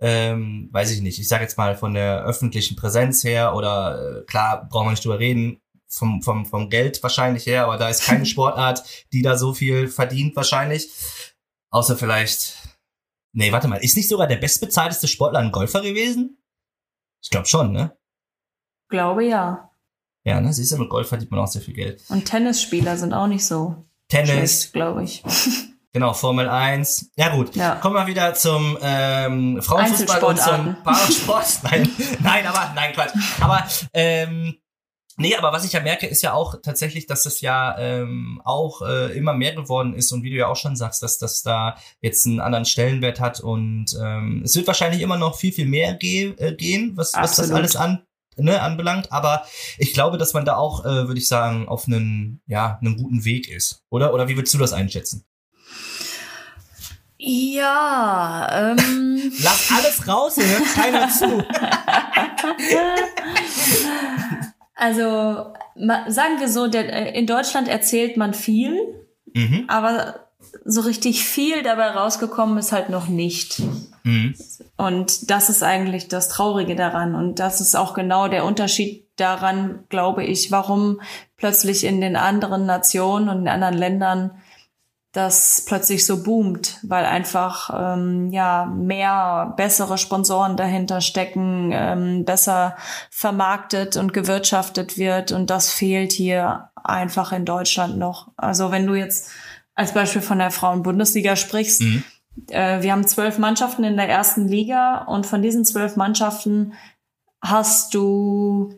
[0.01, 4.25] ähm, weiß ich nicht, ich sage jetzt mal von der öffentlichen Präsenz her oder äh,
[4.25, 8.05] klar, brauchen wir nicht drüber reden, vom, vom, vom Geld wahrscheinlich her, aber da ist
[8.05, 10.91] keine Sportart, die da so viel verdient wahrscheinlich.
[11.71, 12.57] Außer vielleicht,
[13.33, 16.39] nee, warte mal, ist nicht sogar der bestbezahlteste Sportler ein Golfer gewesen?
[17.23, 17.97] Ich glaube schon, ne?
[18.89, 19.71] Glaube ja.
[20.25, 20.53] Ja, ne?
[20.53, 22.03] Siehst du, mit Golf verdient man auch sehr viel Geld.
[22.09, 23.85] Und Tennisspieler sind auch nicht so.
[24.09, 24.73] Tennis.
[24.73, 25.23] glaube ich.
[25.93, 27.13] Genau, Formel 1.
[27.17, 27.77] Ja gut, ja.
[27.77, 31.47] kommen wir wieder zum ähm, Frauenfußball und zum Parasport.
[31.63, 31.89] nein,
[32.21, 33.15] nein, aber nein, Quatsch.
[33.41, 34.59] Aber ähm,
[35.21, 38.83] Nee, aber was ich ja merke, ist ja auch tatsächlich, dass es ja ähm, auch
[38.83, 41.77] äh, immer mehr geworden ist und wie du ja auch schon sagst, dass das da
[42.01, 45.95] jetzt einen anderen Stellenwert hat und ähm, es wird wahrscheinlich immer noch viel, viel mehr
[45.95, 49.11] ge äh, gehen, was, was das alles an, ne, anbelangt.
[49.11, 49.45] Aber
[49.77, 53.25] ich glaube, dass man da auch, äh, würde ich sagen, auf einen, ja, einen guten
[53.25, 53.83] Weg ist.
[53.91, 54.15] Oder?
[54.15, 55.25] Oder wie würdest du das einschätzen?
[57.19, 59.33] Ja, ähm.
[59.43, 61.45] Lass alles raus, hier hört keiner zu.
[64.75, 68.79] Also sagen wir so, der, äh, in Deutschland erzählt man viel,
[69.35, 69.65] mhm.
[69.67, 70.29] aber
[70.65, 73.61] so richtig viel dabei rausgekommen ist halt noch nicht.
[74.05, 74.35] Mhm.
[74.77, 77.17] Und das ist eigentlich das Traurige daran.
[77.17, 81.01] Und das ist auch genau der Unterschied daran, glaube ich, warum
[81.37, 84.31] plötzlich in den anderen Nationen und in anderen Ländern
[85.13, 92.77] das plötzlich so boomt, weil einfach ähm, ja mehr bessere Sponsoren dahinter stecken, ähm, besser
[93.11, 98.33] vermarktet und gewirtschaftet wird und das fehlt hier einfach in Deutschland noch.
[98.37, 99.31] Also wenn du jetzt
[99.75, 102.05] als Beispiel von der Frauen-Bundesliga sprichst, mhm.
[102.49, 106.75] äh, wir haben zwölf Mannschaften in der ersten Liga und von diesen zwölf Mannschaften
[107.41, 108.75] hast du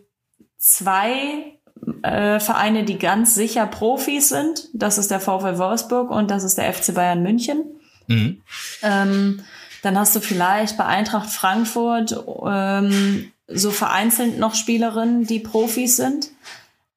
[0.58, 1.58] zwei
[2.02, 4.68] äh, Vereine, die ganz sicher Profis sind.
[4.72, 7.64] Das ist der VfL Wolfsburg und das ist der FC Bayern München.
[8.06, 8.42] Mhm.
[8.82, 9.42] Ähm,
[9.82, 16.28] dann hast du vielleicht bei Eintracht Frankfurt ähm, so vereinzelt noch Spielerinnen, die Profis sind.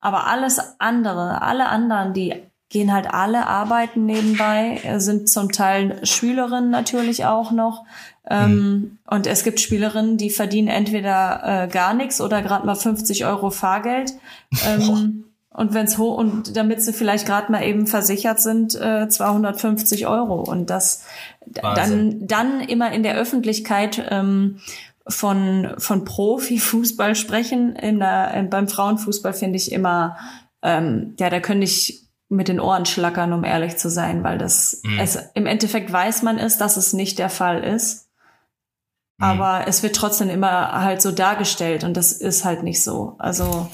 [0.01, 2.35] Aber alles andere, alle anderen, die
[2.69, 7.85] gehen halt alle arbeiten nebenbei, sind zum Teil Schülerinnen natürlich auch noch.
[8.29, 8.97] Ähm, mhm.
[9.07, 13.49] Und es gibt Spielerinnen, die verdienen entweder äh, gar nichts oder gerade mal 50 Euro
[13.49, 14.13] Fahrgeld.
[14.65, 20.07] Ähm, und wenn's hoch und damit sie vielleicht gerade mal eben versichert sind, äh, 250
[20.07, 20.41] Euro.
[20.41, 21.05] Und das
[21.45, 24.59] dann dann immer in der Öffentlichkeit ähm,
[25.07, 27.75] von von Profifußball sprechen.
[27.75, 30.17] In der, äh, beim Frauenfußball finde ich immer,
[30.63, 34.81] ähm, ja, da könnte ich mit den Ohren schlackern, um ehrlich zu sein, weil das
[34.83, 34.99] mhm.
[34.99, 38.02] es im Endeffekt weiß man es, dass es nicht der Fall ist.
[39.17, 39.23] Mhm.
[39.23, 43.15] Aber es wird trotzdem immer halt so dargestellt und das ist halt nicht so.
[43.19, 43.69] Also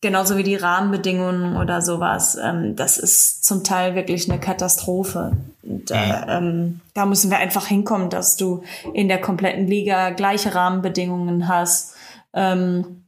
[0.00, 2.36] genauso wie die Rahmenbedingungen oder sowas.
[2.42, 5.36] Ähm, das ist zum Teil wirklich eine Katastrophe.
[5.62, 6.24] Und, äh, mhm.
[6.28, 8.62] ähm, da müssen wir einfach hinkommen, dass du
[8.92, 11.94] in der kompletten Liga gleiche Rahmenbedingungen hast.
[12.34, 13.02] Ähm,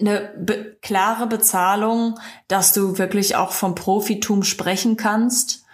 [0.00, 5.64] eine be klare Bezahlung, dass du wirklich auch vom Profitum sprechen kannst,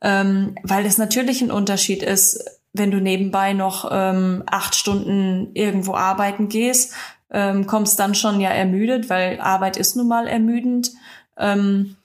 [0.00, 2.42] ähm, weil es natürlich ein Unterschied ist,
[2.74, 6.94] wenn du nebenbei noch ähm, acht Stunden irgendwo arbeiten gehst,
[7.30, 10.90] ähm, kommst dann schon ja ermüdet, weil Arbeit ist nun mal ermüdend.
[11.38, 11.96] Ähm,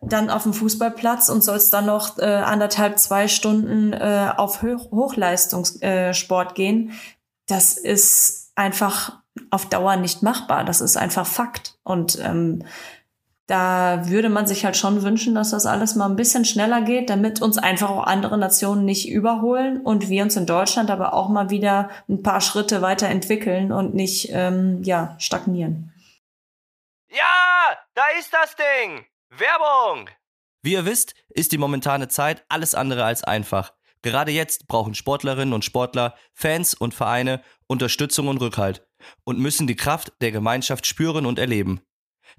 [0.00, 4.76] dann auf dem Fußballplatz und sollst dann noch äh, anderthalb, zwei Stunden äh, auf Ho
[4.90, 6.92] Hochleistungssport äh, gehen.
[7.46, 9.18] Das ist einfach
[9.50, 10.64] auf Dauer nicht machbar.
[10.64, 11.78] Das ist einfach Fakt.
[11.84, 12.64] Und ähm,
[13.52, 17.10] da würde man sich halt schon wünschen, dass das alles mal ein bisschen schneller geht,
[17.10, 21.28] damit uns einfach auch andere Nationen nicht überholen und wir uns in Deutschland aber auch
[21.28, 25.92] mal wieder ein paar Schritte weiterentwickeln und nicht ähm, ja stagnieren.
[27.10, 29.04] Ja, da ist das Ding.
[29.28, 30.08] Werbung.
[30.62, 33.74] Wie ihr wisst, ist die momentane Zeit alles andere als einfach.
[34.00, 38.86] Gerade jetzt brauchen Sportlerinnen und Sportler, Fans und Vereine Unterstützung und Rückhalt
[39.24, 41.82] und müssen die Kraft der Gemeinschaft spüren und erleben.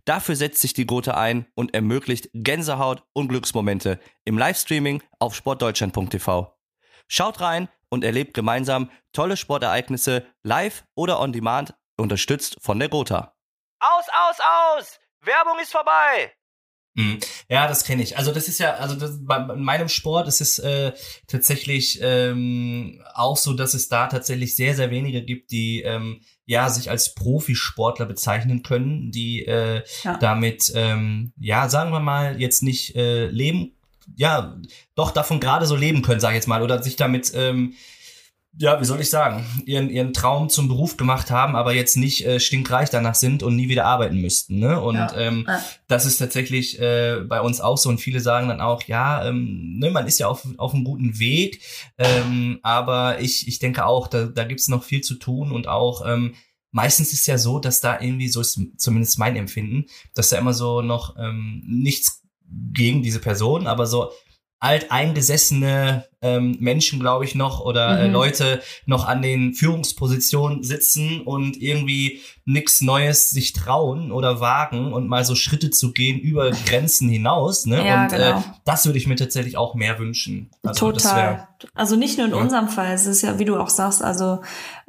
[0.05, 6.53] Dafür setzt sich die Gotha ein und ermöglicht Gänsehaut und Glücksmomente im Livestreaming auf sportdeutschland.tv.
[7.07, 13.35] Schaut rein und erlebt gemeinsam tolle Sportereignisse live oder on demand, unterstützt von der Gotha.
[13.79, 14.99] Aus, aus, aus!
[15.21, 16.33] Werbung ist vorbei!
[16.95, 17.19] Mhm.
[17.49, 18.17] Ja, das kenne ich.
[18.17, 20.93] Also das ist ja, also das, bei meinem Sport ist es äh,
[21.27, 26.69] tatsächlich ähm, auch so, dass es da tatsächlich sehr, sehr wenige gibt, die ähm, ja
[26.69, 30.17] sich als Profisportler bezeichnen können, die äh, ja.
[30.17, 33.71] damit, ähm, ja, sagen wir mal, jetzt nicht äh, leben,
[34.15, 34.57] ja,
[34.95, 37.75] doch davon gerade so leben können, sage ich jetzt mal, oder sich damit ähm,
[38.55, 42.25] ja, wie soll ich sagen, ihren, ihren Traum zum Beruf gemacht haben, aber jetzt nicht
[42.25, 44.59] äh, stinkreich danach sind und nie wieder arbeiten müssten.
[44.59, 44.79] Ne?
[44.79, 45.17] Und ja.
[45.17, 45.59] ähm, ja.
[45.87, 47.89] das ist tatsächlich äh, bei uns auch so.
[47.89, 51.17] Und viele sagen dann auch, ja, ähm, ne, man ist ja auf, auf einem guten
[51.17, 51.61] Weg,
[51.97, 56.05] ähm, aber ich, ich denke auch, da, da gibt's noch viel zu tun und auch
[56.05, 56.35] ähm,
[56.71, 60.53] meistens ist ja so, dass da irgendwie, so ist zumindest mein Empfinden, dass da immer
[60.53, 62.21] so noch ähm, nichts
[62.71, 64.11] gegen diese Person, aber so
[64.63, 68.13] alteingesessene ähm, Menschen, glaube ich, noch oder äh, mhm.
[68.13, 75.09] Leute noch an den Führungspositionen sitzen und irgendwie nichts Neues sich trauen oder wagen und
[75.09, 77.65] mal so Schritte zu gehen über Grenzen hinaus.
[77.65, 77.85] Ne?
[77.85, 78.39] Ja, und äh, genau.
[78.39, 80.49] äh, das würde ich mir tatsächlich auch mehr wünschen.
[80.63, 81.15] Also, Total.
[81.15, 82.39] Wär, also nicht nur in ja.
[82.39, 84.39] unserem Fall, es ist ja, wie du auch sagst, also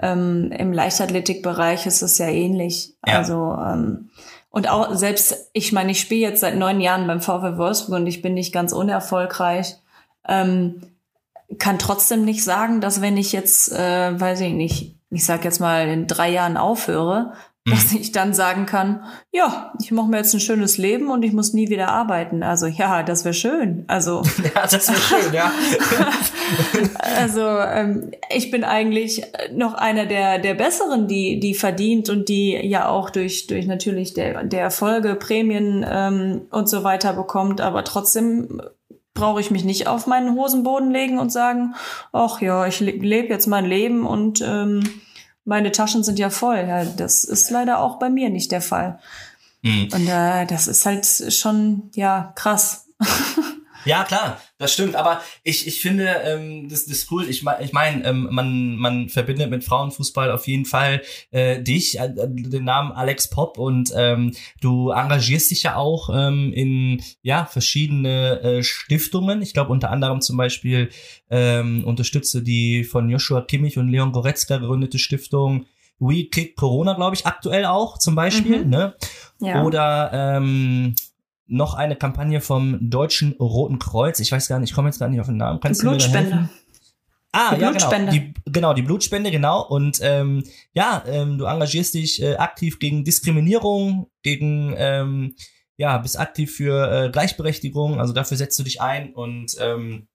[0.00, 2.94] ähm, im Leichtathletikbereich ist es ja ähnlich.
[3.04, 3.18] Ja.
[3.18, 4.10] Also ähm,
[4.54, 8.06] Und auch selbst, ich meine, ich spiele jetzt seit neun Jahren beim VfL Wolfsburg und
[8.06, 9.78] ich bin nicht ganz unerfolgreich.
[10.28, 10.80] Ähm,
[11.58, 15.58] kann trotzdem nicht sagen, dass wenn ich jetzt, äh, weiß ich nicht, ich sag jetzt
[15.58, 17.32] mal in drei Jahren aufhöre,
[17.66, 21.32] dass ich dann sagen kann, ja, ich mache mir jetzt ein schönes Leben und ich
[21.32, 22.42] muss nie wieder arbeiten.
[22.42, 23.84] Also ja, das wäre schön.
[23.86, 24.22] Also
[24.54, 25.50] Ja, das wäre schön, ja.
[27.16, 29.22] also ähm, ich bin eigentlich
[29.54, 34.12] noch einer der der besseren, die die verdient und die ja auch durch durch natürlich
[34.12, 38.60] der der Erfolge Prämien ähm, und so weiter bekommt, aber trotzdem
[39.14, 41.74] brauche ich mich nicht auf meinen Hosenboden legen und sagen,
[42.12, 44.82] ach ja, ich le lebe jetzt mein Leben und ähm,
[45.44, 46.64] meine Taschen sind ja voll.
[46.68, 48.98] Ja, das ist leider auch bei mir nicht der Fall.
[49.62, 49.88] Mhm.
[49.92, 52.86] Und äh, das ist halt schon ja krass.
[53.84, 54.96] Ja, klar, das stimmt.
[54.96, 57.28] Aber ich, ich finde, ähm, das, das ist cool.
[57.28, 62.10] Ich, ich meine, ähm, man, man verbindet mit Frauenfußball auf jeden Fall äh, dich, äh,
[62.14, 68.40] den Namen Alex Pop und ähm, du engagierst dich ja auch ähm, in ja verschiedene
[68.40, 69.42] äh, Stiftungen.
[69.42, 70.90] Ich glaube unter anderem zum Beispiel
[71.30, 75.66] ähm, unterstütze die von Joshua Kimmich und Leon Goretzka gegründete Stiftung
[75.98, 78.64] We Kick Corona, glaube ich, aktuell auch zum Beispiel.
[78.64, 78.70] Mhm.
[78.70, 78.94] Ne?
[79.40, 79.62] Ja.
[79.62, 80.94] Oder ähm,
[81.46, 84.20] noch eine Kampagne vom Deutschen Roten Kreuz.
[84.20, 85.60] Ich weiß gar nicht, ich komme jetzt gar nicht auf den Namen.
[85.60, 86.48] Kannst da Blutspende.
[87.32, 88.12] Ah, Die ja, Blutspende.
[88.12, 88.32] genau.
[88.44, 89.66] Die, genau, die Blutspende, genau.
[89.66, 95.34] Und ähm, ja, ähm, du engagierst dich äh, aktiv gegen Diskriminierung, gegen, ähm,
[95.76, 100.06] ja, bist aktiv für äh, Gleichberechtigung, also dafür setzt du dich ein und ähm,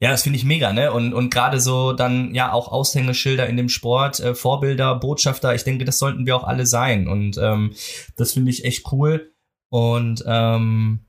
[0.00, 0.92] ja, das finde ich mega, ne?
[0.92, 5.64] Und, und gerade so dann ja auch Aushängeschilder in dem Sport, äh, Vorbilder, Botschafter, ich
[5.64, 7.06] denke, das sollten wir auch alle sein.
[7.06, 7.72] Und ähm,
[8.16, 9.33] das finde ich echt cool.
[9.74, 11.00] Und ähm,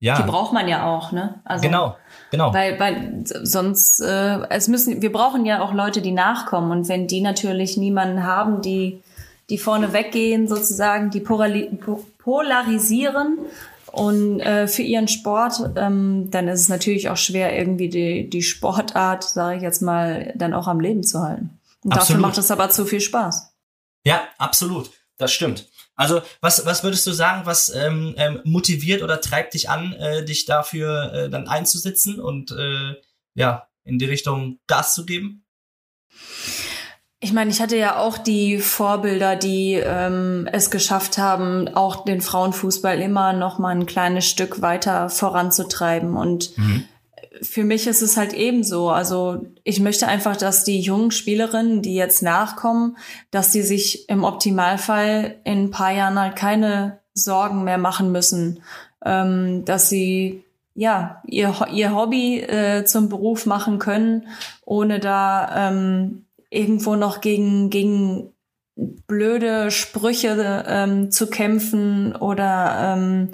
[0.00, 1.40] ja, Die braucht man ja auch, ne?
[1.44, 1.96] Also, genau,
[2.32, 2.52] genau.
[2.52, 6.72] Weil, weil sonst, äh, es müssen, wir brauchen ja auch Leute, die nachkommen.
[6.72, 9.04] Und wenn die natürlich niemanden haben, die,
[9.50, 13.38] die vorne weggehen, sozusagen, die polarisieren
[13.92, 18.42] und äh, für ihren Sport, ähm, dann ist es natürlich auch schwer, irgendwie die, die
[18.42, 21.60] Sportart, sage ich jetzt mal, dann auch am Leben zu halten.
[21.84, 22.22] Und dafür Absolut.
[22.22, 23.54] macht es aber zu viel Spaß.
[24.04, 24.90] Ja, absolut.
[25.18, 25.68] Das stimmt.
[25.98, 30.24] Also, was, was würdest du sagen, was ähm, ähm, motiviert oder treibt dich an, äh,
[30.24, 32.94] dich dafür äh, dann einzusetzen und äh,
[33.34, 35.44] ja, in die Richtung Gas zu geben?
[37.18, 42.20] Ich meine, ich hatte ja auch die Vorbilder, die ähm, es geschafft haben, auch den
[42.20, 46.16] Frauenfußball immer noch mal ein kleines Stück weiter voranzutreiben.
[46.16, 46.52] Und
[47.42, 48.90] für mich ist es halt ebenso.
[48.90, 52.96] Also ich möchte einfach, dass die jungen Spielerinnen, die jetzt nachkommen,
[53.30, 58.62] dass die sich im Optimalfall in ein paar Jahren halt keine Sorgen mehr machen müssen,
[59.04, 64.28] ähm, dass sie ja ihr, ihr Hobby äh, zum Beruf machen können,
[64.64, 68.32] ohne da ähm, irgendwo noch gegen gegen
[68.78, 73.30] blöde Sprüche ähm, zu kämpfen oder ähm,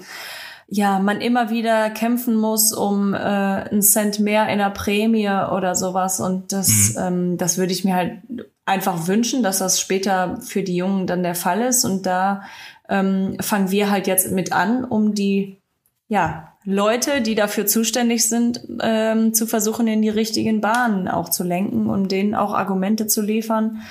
[0.77, 5.77] ja, man immer wieder kämpfen muss um äh, einen Cent mehr in der Prämie oder
[5.77, 6.19] sowas.
[6.19, 8.19] Und das, ähm, das würde ich mir halt
[8.65, 11.85] einfach wünschen, dass das später für die Jungen dann der Fall ist.
[11.85, 12.43] Und da
[12.89, 15.61] ähm, fangen wir halt jetzt mit an, um die
[16.09, 21.45] ja, Leute, die dafür zuständig sind, ähm, zu versuchen, in die richtigen Bahnen auch zu
[21.45, 23.83] lenken und denen auch Argumente zu liefern,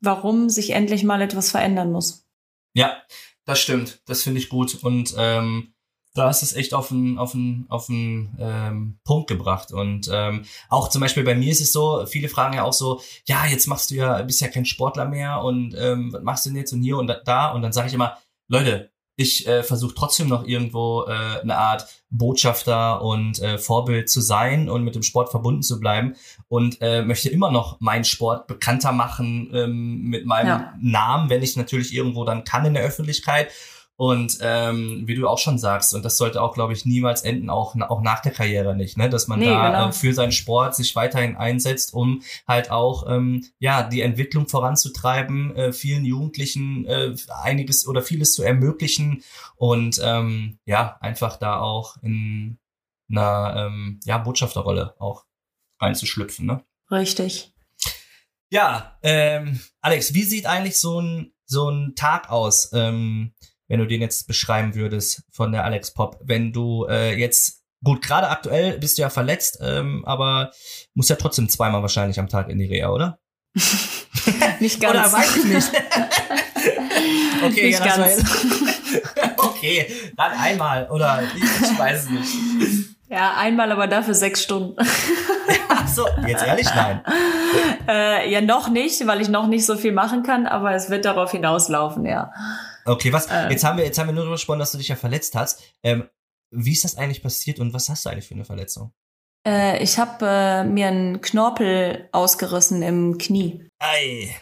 [0.00, 2.24] warum sich endlich mal etwas verändern muss.
[2.72, 2.96] Ja,
[3.44, 4.00] das stimmt.
[4.06, 4.82] Das finde ich gut.
[4.82, 5.73] Und ähm,
[6.14, 9.72] da hast du es echt auf den, auf den, auf den ähm, Punkt gebracht.
[9.72, 13.00] Und ähm, auch zum Beispiel bei mir ist es so, viele fragen ja auch so,
[13.26, 16.50] ja, jetzt machst du ja, bist ja kein Sportler mehr und ähm, was machst du
[16.50, 17.50] denn jetzt und hier und da- da?
[17.52, 18.16] Und dann sage ich immer,
[18.48, 24.20] Leute, ich äh, versuche trotzdem noch irgendwo äh, eine Art Botschafter und äh, Vorbild zu
[24.20, 26.14] sein und mit dem Sport verbunden zu bleiben
[26.48, 30.74] und äh, möchte immer noch meinen Sport bekannter machen ähm, mit meinem Ja.
[30.80, 33.50] Namen, wenn ich natürlich irgendwo dann kann in der Öffentlichkeit.
[33.96, 37.48] Und ähm, wie du auch schon sagst, und das sollte auch, glaube ich, niemals enden,
[37.48, 39.08] auch, auch nach der Karriere nicht, ne?
[39.08, 39.88] dass man Nee, da genau.
[39.88, 45.54] äh, für seinen Sport sich weiterhin einsetzt, um halt auch ähm, ja die Entwicklung voranzutreiben,
[45.54, 49.22] äh, vielen Jugendlichen äh, einiges oder vieles zu ermöglichen
[49.54, 52.58] und ähm, ja einfach da auch in
[53.08, 55.24] einer ähm, ja Botschafterrolle auch
[55.80, 56.46] reinzuschlüpfen.
[56.46, 56.64] Ne?
[56.90, 57.52] Richtig.
[58.50, 63.34] Ja, ähm, Alex, wie sieht eigentlich so ein so ein Tag aus, ähm,
[63.74, 68.02] wenn du den jetzt beschreiben würdest von der Alex Pop, wenn du äh, jetzt gut
[68.02, 70.52] gerade aktuell bist du ja verletzt, ähm, aber
[70.94, 73.18] musst ja trotzdem zweimal wahrscheinlich am Tag in die Reha, oder?
[74.60, 74.94] Nicht ganz.
[74.94, 75.68] Oder weiß ich nicht.
[77.44, 78.24] okay, Nicht ja, ganz.
[79.38, 79.86] okay,
[80.16, 82.96] dann einmal oder ich, weiß es nicht.
[83.08, 84.76] Ja, einmal, aber dafür sechs Stunden.
[85.68, 87.00] Ach so, jetzt ehrlich nein.
[87.88, 91.04] äh, ja, noch nicht, weil ich noch nicht so viel machen kann, aber es wird
[91.04, 92.32] darauf hinauslaufen, ja.
[92.84, 93.26] Okay, was?
[93.26, 93.50] Äh.
[93.50, 95.62] jetzt haben wir jetzt haben wir nur darüber gesprochen, dass du dich ja verletzt hast.
[95.82, 96.04] Ähm,
[96.50, 98.92] wie ist das eigentlich passiert und was hast du eigentlich für eine Verletzung?
[99.46, 103.66] Äh, ich habe äh, mir einen Knorpel ausgerissen im Knie.
[103.78, 104.34] Ei.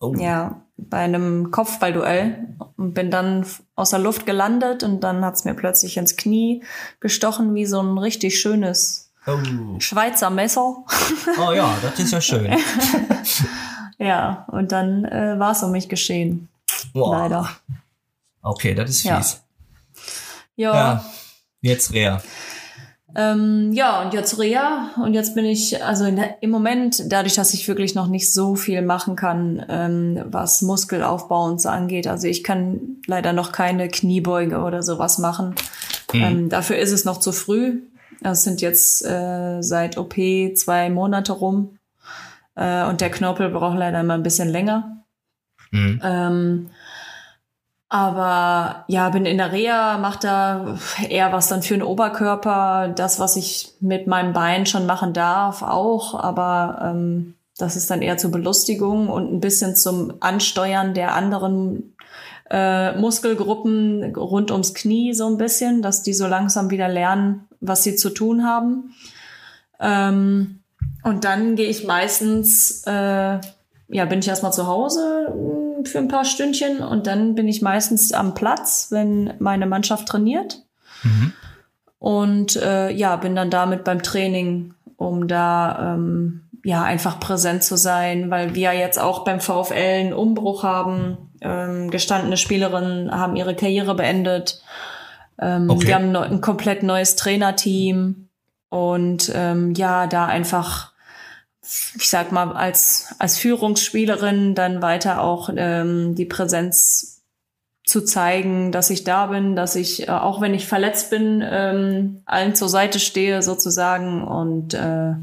[0.00, 0.14] Oh.
[0.16, 3.44] Ja, bei einem Kopfballduell und bin dann
[3.74, 6.62] aus der Luft gelandet und dann hat's mir plötzlich ins Knie
[7.00, 9.78] gestochen wie so ein richtig schönes Oh.
[9.78, 10.76] Schweizer Messer.
[11.38, 12.50] oh ja, das ist ja schön.
[13.98, 16.48] Ja, und dann äh, war's um mich geschehen.
[16.92, 17.18] Boah.
[17.18, 17.50] Leider.
[18.42, 19.42] Okay, das ist fies.
[20.56, 20.74] Ja.
[20.74, 21.04] Ja.
[21.60, 22.22] Jetzt Rea.
[23.14, 24.90] Ähm, ja, und jetzt Reha.
[25.02, 28.54] Und jetzt bin ich, also in im Moment, dadurch, dass ich wirklich noch nicht so
[28.54, 32.06] viel machen kann, ähm, was Muskelaufbau und so angeht.
[32.06, 35.54] Also ich kann leider noch keine Kniebeuge oder sowas machen.
[36.12, 36.22] Mhm.
[36.22, 37.80] Ähm, dafür ist es noch zu früh.
[38.22, 40.14] Es sind jetzt äh, seit OP
[40.54, 41.78] zwei Monate rum.
[42.56, 45.04] Äh, und der Knorpel braucht leider immer ein bisschen länger.
[45.70, 46.68] Mhm.
[47.90, 50.78] Aber ja, bin in der Reha, mache da
[51.08, 52.92] eher was dann für den Oberkörper.
[52.94, 56.14] Das, was ich mit meinem Bein schon machen darf, auch.
[56.14, 61.94] Aber ähm, das ist dann eher zur Belustigung und ein bisschen zum Ansteuern der anderen
[62.50, 67.84] äh, Muskelgruppen rund ums Knie so ein bisschen, dass die so langsam wieder lernen, was
[67.84, 68.94] sie zu tun haben.
[69.80, 70.60] Ähm,
[71.04, 73.40] und dann gehe ich meistens, äh,
[73.88, 78.12] ja, bin ich erstmal zu Hause für ein paar Stündchen und dann bin ich meistens
[78.12, 80.62] am Platz, wenn meine Mannschaft trainiert.
[81.02, 81.32] Mhm.
[81.98, 87.76] Und äh, ja, bin dann damit beim Training, um da ähm, ja einfach präsent zu
[87.76, 91.18] sein, weil wir jetzt auch beim VfL einen Umbruch haben.
[91.40, 94.62] Ähm, gestandene Spielerinnen haben ihre Karriere beendet.
[95.40, 95.86] Ähm, Okay.
[95.86, 98.28] Wir haben ein komplett neues Trainerteam
[98.70, 100.92] und ähm, ja, da einfach,
[101.96, 107.22] ich sag mal, als, als Führungsspielerin dann weiter auch ähm, die Präsenz
[107.84, 112.22] zu zeigen, dass ich da bin, dass ich, äh, auch wenn ich verletzt bin, ähm,
[112.26, 115.14] allen zur Seite stehe sozusagen und äh,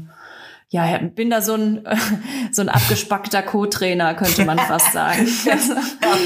[0.68, 1.86] ja, bin da so ein,
[2.52, 5.26] so ein abgespackter Co-Trainer, könnte man fast sagen.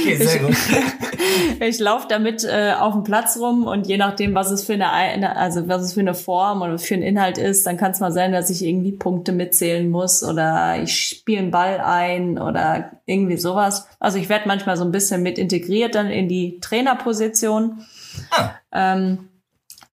[0.01, 0.57] Okay, sehr gut.
[1.61, 4.91] ich laufe damit äh, auf dem Platz rum und je nachdem, was es für eine,
[4.93, 8.01] eine- also was es für eine Form oder für einen Inhalt ist, dann kann es
[8.01, 12.93] mal sein, dass ich irgendwie Punkte mitzählen muss oder ich spiele einen Ball ein oder
[13.07, 13.89] irgendwie sowas.
[13.99, 17.85] Also ich werde manchmal so ein bisschen mit integriert dann in die Trainerposition.
[18.31, 18.51] Ah.
[18.73, 19.30] Ähm,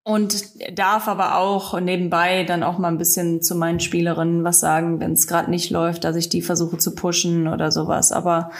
[0.08, 5.02] und darf aber auch nebenbei dann auch mal ein bisschen zu meinen Spielerinnen was sagen,
[5.02, 8.14] wenn es gerade nicht läuft, dass ich die versuche zu pushen oder sowas.
[8.14, 8.52] Aber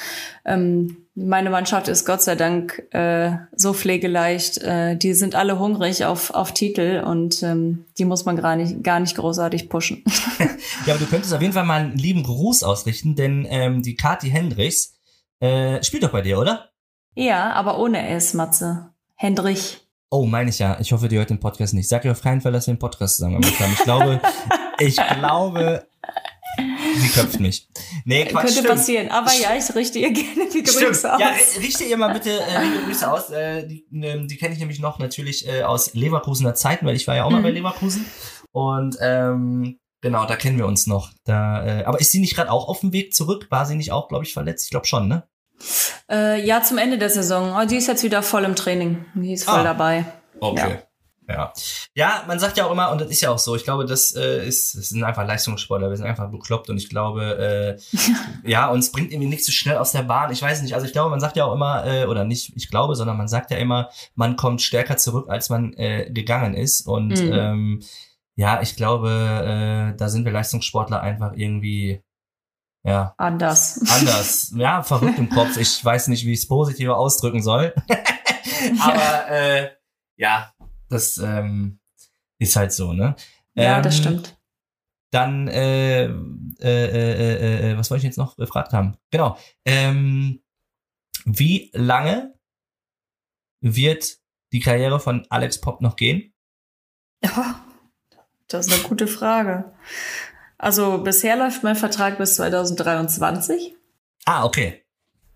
[0.44, 4.58] ähm, meine Mannschaft ist Gott sei Dank äh, so pflegeleicht.
[4.58, 8.84] Äh, die sind alle hungrig auf, auf Titel und ähm, die muss man gar nicht,
[8.84, 10.04] gar nicht großartig pushen.
[10.86, 13.96] Ja, aber du könntest auf jeden Fall mal einen lieben Gruß ausrichten, denn ähm, die
[13.96, 14.96] Kati Hendricks
[15.40, 16.70] äh, spielt doch bei dir, oder?
[17.16, 18.90] ja, aber ohne S, Matze.
[19.16, 19.87] Hendrich.
[20.10, 20.78] Oh, meine ich ja.
[20.80, 21.90] Ich hoffe, die hört den Podcast nicht.
[21.90, 23.74] Sag ihr auf keinen Fall, dass wir den Podcast zusammen gemacht haben.
[23.74, 24.22] Ich glaube,
[24.80, 25.86] ich glaube,
[26.98, 27.68] sie köpft mich.
[28.06, 28.68] Nee, Quatsch, Könnte stimmt.
[28.70, 29.10] passieren.
[29.12, 30.64] Aber ja, ich richte ihr gerne die.
[30.64, 31.20] Grüße aus.
[31.20, 33.30] Ja, äh, richte ihr mal bitte äh, liebe Grüße aus.
[33.32, 37.06] Äh, die ähm, die kenne ich nämlich noch natürlich äh, aus Leverkusener Zeiten, weil ich
[37.08, 37.44] war ja auch mal Mhm.
[37.44, 38.06] bei Leverkusen.
[38.54, 41.12] Und ähm, genau, da kennen wir uns noch.
[41.26, 43.48] Da, äh, aber ist sie nicht gerade auch auf dem Weg zurück?
[43.50, 44.64] War sie nicht auch, glaube ich, verletzt?
[44.66, 45.28] Ich glaube schon, ne?
[46.10, 47.54] Äh, ja, zum Ende der Saison.
[47.58, 49.06] Oh, die ist jetzt wieder voll im Training.
[49.16, 49.64] Die ist voll Ah.
[49.64, 50.06] dabei.
[50.40, 50.80] Okay.
[51.30, 51.52] Ja.
[51.94, 52.24] ja.
[52.26, 54.48] man sagt ja auch immer, und das ist ja auch so, ich glaube, das äh,
[54.48, 57.98] ist, das sind einfach Leistungssportler, wir sind einfach bekloppt und ich glaube, äh,
[58.50, 60.32] ja, uns bringt irgendwie nichts so schnell aus der Bahn.
[60.32, 62.70] Ich weiß nicht, also ich glaube, man sagt ja auch immer, äh, oder nicht, ich
[62.70, 66.88] glaube, sondern man sagt ja immer, man kommt stärker zurück, als man äh, gegangen ist.
[66.88, 67.34] Und Mhm.
[67.34, 67.84] ähm,
[68.36, 72.02] ja, ich glaube, äh, da sind wir Leistungssportler einfach irgendwie,
[72.88, 73.82] ja, Anders.
[73.90, 74.54] anders.
[74.56, 75.58] ja, verrückt im Kopf.
[75.58, 77.76] Ich weiß nicht, wie ich es positiver ausdrücken soll.
[78.80, 79.72] Aber äh,
[80.16, 80.54] ja,
[80.90, 81.80] das ähm,
[82.40, 83.16] ist halt so, ne?
[83.56, 84.38] ja, das Ähm, stimmt.
[85.12, 86.12] Dann, äh, äh,
[86.62, 88.98] äh, äh, was wollte ich jetzt noch gefragt haben?
[89.12, 89.38] Genau.
[89.66, 90.42] Ähm,
[91.26, 92.36] wie lange
[93.62, 94.18] wird
[94.54, 96.34] die Karriere von Alex Pop noch gehen?
[97.24, 97.66] Ja,
[98.48, 99.74] das ist eine gute Frage.
[100.58, 103.76] Also bisher läuft mein Vertrag bis 2023.
[104.26, 104.84] Ah, okay.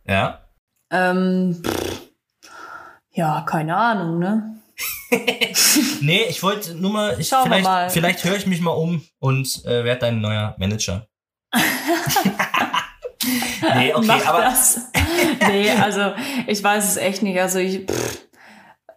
[0.06, 0.42] Ja.
[0.90, 2.02] Ähm, pff,
[3.12, 4.58] ja, keine Ahnung, ne?
[6.02, 7.90] nee, ich wollte nur mal, ich, Schauen wir vielleicht, mal.
[7.90, 11.08] vielleicht höre ich mich mal um und äh, werde dein neuer Manager.
[13.76, 14.88] nee, okay, Mach aber das.
[15.48, 16.14] nee, also
[16.48, 17.40] ich weiß es echt nicht.
[17.40, 18.28] Also ich, pff,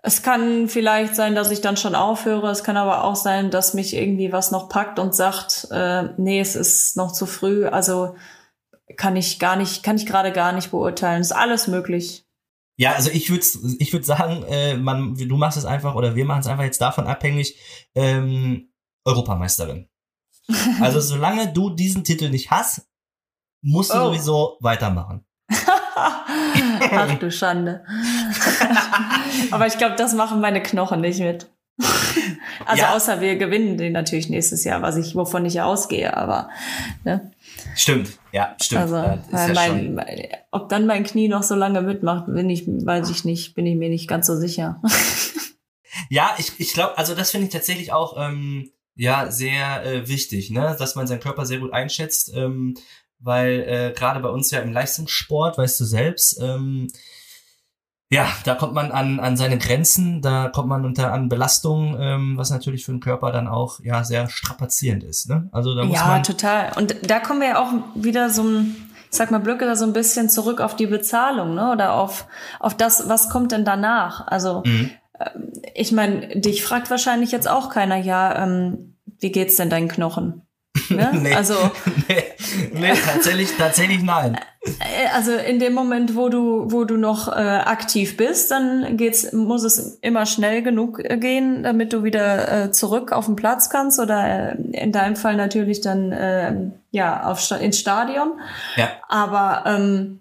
[0.06, 2.50] es kann vielleicht sein, dass ich dann schon aufhöre.
[2.50, 6.40] Es kann aber auch sein, dass mich irgendwie was noch packt und sagt, äh, nee,
[6.40, 7.64] es ist noch zu früh.
[7.64, 8.14] Also
[8.98, 11.22] kann ich gar nicht, kann ich gerade gar nicht beurteilen.
[11.22, 12.26] Ist alles möglich.
[12.76, 13.46] Ja, also ich würde
[13.78, 16.82] ich würd sagen, äh, man, du machst es einfach oder wir machen es einfach jetzt
[16.82, 17.58] davon abhängig,
[17.94, 18.72] ähm,
[19.06, 19.88] Europameisterin.
[20.82, 22.90] Also solange du diesen Titel nicht hast,
[23.62, 24.04] musst du Oh.
[24.08, 25.24] sowieso weitermachen.
[26.92, 27.84] Ach du Schande.
[29.50, 31.46] Aber ich glaube, das machen meine Knochen nicht mit.
[32.66, 32.94] Also Ja.
[32.94, 36.48] außer wir gewinnen den natürlich nächstes Jahr, was ich, wovon ich ausgehe, aber
[37.02, 37.32] ne?
[37.74, 38.82] Stimmt, ja, stimmt.
[38.82, 39.18] also ja
[39.54, 43.54] mein, mein, ob dann mein Knie noch so lange mitmacht, bin ich, weiß ich nicht,
[43.54, 44.80] bin ich mir nicht ganz so sicher.
[46.08, 50.50] Ja, ich, ich glaube, also das finde ich tatsächlich auch ähm, ja sehr äh, wichtig,
[50.50, 52.74] ne, dass man seinen Körper sehr gut einschätzt, ähm,
[53.24, 56.88] weil äh, gerade bei uns ja im Leistungssport, weißt du selbst, ähm,
[58.10, 62.38] ja, da kommt man an, an seine Grenzen, da kommt man unter an Belastungen, ähm,
[62.38, 65.28] was natürlich für den Körper dann auch ja sehr strapazierend ist.
[65.28, 65.48] Ne?
[65.52, 66.72] Also da muss ja, man total.
[66.76, 68.76] Und da kommen wir ja auch wieder so ein,
[69.10, 71.72] ich sag mal, Blöcke da so ein bisschen zurück auf die Bezahlung, ne?
[71.72, 72.26] Oder auf,
[72.60, 74.26] auf das, was kommt denn danach?
[74.26, 74.90] Also Mhm.
[75.74, 80.42] ich meine, dich fragt wahrscheinlich jetzt auch keiner, ja, ähm, wie geht's denn deinen Knochen?
[80.90, 81.10] Ne?
[81.24, 81.34] Nee.
[81.34, 81.54] Also,
[82.08, 82.22] nee,
[82.72, 84.36] nee, tatsächlich, tatsächlich nein.
[84.64, 89.32] äh, also in dem Moment, wo du, wo du noch äh, aktiv bist, dann geht's,
[89.32, 93.70] muss es immer schnell genug äh, gehen, damit du wieder äh, zurück auf den Platz
[93.70, 96.54] kannst oder äh, in deinem Fall natürlich dann äh,
[96.90, 98.40] ja auf ins Stadion.
[98.76, 98.88] Ja.
[99.08, 100.20] Aber ähm,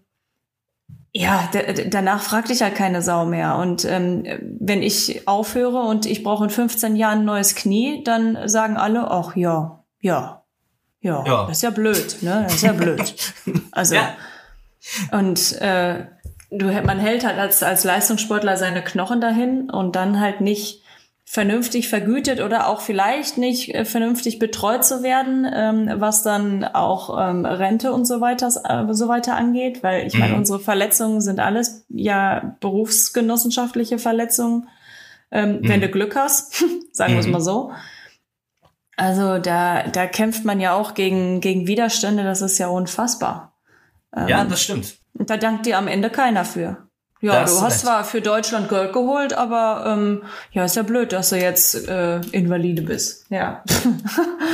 [1.16, 1.48] ja,
[1.88, 3.58] danach fragt dich halt keine Sau mehr.
[3.58, 4.24] Und ähm,
[4.60, 9.12] wenn ich aufhöre und ich brauche in 15 Jahren ein neues Knie, dann sagen alle,
[9.12, 10.43] ach ja, ja,
[11.04, 11.46] ja, Ja.
[11.46, 12.42] das ist ja blöd, ne?
[12.46, 13.14] Das ist ja blöd.
[13.72, 14.16] Also Ja.
[15.12, 16.06] und äh,
[16.50, 20.82] du, man hält halt als, als Leistungssportler seine Knochen dahin und dann halt nicht
[21.26, 27.18] vernünftig vergütet oder auch vielleicht nicht äh, vernünftig betreut zu werden, ähm, was dann auch
[27.20, 30.40] ähm, Rente und so weiter, äh, so weiter angeht, weil ich meine, Mhm.
[30.40, 34.68] unsere Verletzungen sind alles ja berufsgenossenschaftliche Verletzungen,
[35.32, 35.84] ähm, wenn Mhm.
[35.84, 37.32] du Glück hast, sagen wir es Mhm.
[37.32, 37.72] mal so.
[38.96, 43.56] Also da, da kämpft man ja auch gegen, gegen Widerstände, das ist ja unfassbar.
[44.16, 44.96] Ähm, Ja, das stimmt.
[45.18, 46.88] und da dankt dir am Ende keiner für.
[47.22, 47.82] Ja, hast du du hast recht.
[47.82, 52.20] zwar für Deutschland Gold geholt, aber ähm, ja, ist ja blöd, dass du jetzt äh,
[52.32, 53.23] Invalide bist.
[53.34, 53.64] Ja.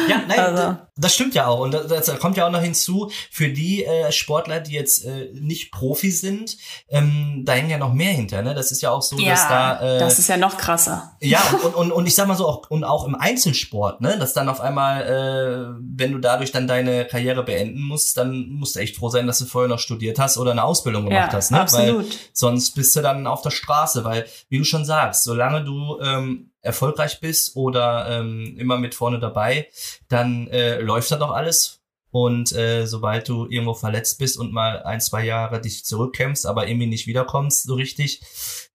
[0.08, 0.78] Ja, nein, Also.
[0.96, 1.60] das stimmt ja auch.
[1.60, 5.72] Und das, kommt ja auch noch hinzu, für die äh, Sportler, die jetzt äh, nicht
[5.74, 6.56] Profi sind,
[6.88, 8.42] ähm, da hängen ja noch mehr hinter.
[8.42, 8.56] Ne?
[8.56, 9.82] Das ist ja auch so, dass da.
[9.98, 11.18] Äh, das ist ja noch krasser.
[11.20, 14.34] ja, und, und, und ich sag mal so, auch, und auch im Einzelsport, ne, dass
[14.34, 18.80] dann auf einmal, äh, wenn du dadurch dann deine Karriere beenden musst, dann musst du
[18.80, 21.52] echt froh sein, dass du vorher noch studiert hast oder eine Ausbildung gemacht Ja, hast,
[21.52, 21.60] ne?
[21.60, 22.10] absolut.
[22.10, 26.00] Weil sonst bist du dann auf der Straße, weil, wie du schon sagst, solange du
[26.02, 29.68] ähm, erfolgreich bist oder ähm, immer mit vorne dabei,
[30.08, 31.80] dann äh, läuft da doch alles.
[32.12, 36.68] Und äh, sobald du irgendwo verletzt bist und mal ein, zwei Jahre dich zurückkämpfst, aber
[36.68, 38.22] irgendwie nicht wiederkommst so richtig,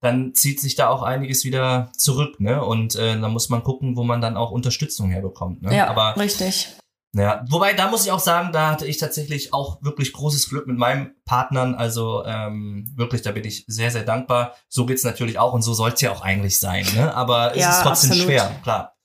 [0.00, 2.64] dann zieht sich da auch einiges wieder zurück, ne?
[2.64, 5.62] Und äh, da muss man gucken, wo man dann auch Unterstützung herbekommt.
[5.62, 5.76] Ne?
[5.76, 6.76] Ja, aber richtig.
[7.14, 10.66] Ja, wobei da muss ich auch sagen, da hatte ich tatsächlich auch wirklich großes Glück
[10.66, 11.74] mit meinen Partnern.
[11.76, 14.54] Also ähm, wirklich, da bin ich sehr, sehr dankbar.
[14.68, 16.84] So geht's natürlich auch und so soll's ja auch eigentlich sein.
[16.94, 17.14] Ne?
[17.14, 18.26] Aber es Ja, ist trotzdem absolut.
[18.26, 18.96] schwer, klar.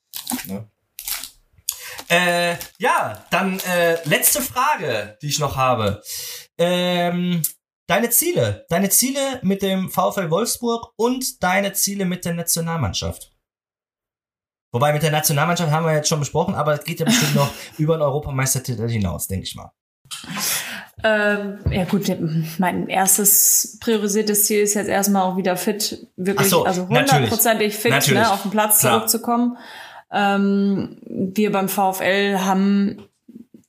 [0.45, 0.69] Ne?
[2.09, 6.01] Äh, ja, dann äh, letzte Frage, die ich noch habe.
[6.57, 7.43] Ähm,
[7.85, 13.31] deine Ziele, deine Ziele mit dem VfL Wolfsburg und deine Ziele mit der Nationalmannschaft.
[14.71, 17.51] Wobei mit der Nationalmannschaft haben wir jetzt schon besprochen, aber es geht ja bestimmt noch
[17.77, 19.71] über den Europameistertitel hinaus, denke ich mal.
[21.03, 22.13] Ähm, ja gut,
[22.57, 27.91] mein erstes priorisiertes Ziel ist jetzt erstmal auch wieder fit, wirklich, so, also hundertprozentig fit,
[27.91, 28.19] Natürlich.
[28.19, 28.97] ne, auf den Platz Klar.
[28.97, 29.57] zurückzukommen.
[30.11, 33.09] Ähm, wir beim VfL haben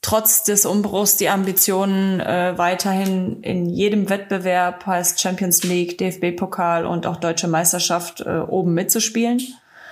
[0.03, 7.07] trotz des Umbruchs die Ambitionen, äh, weiterhin in jedem Wettbewerb, heißt Champions League, DFB-Pokal und
[7.07, 9.40] auch Deutsche Meisterschaft, äh, oben mitzuspielen.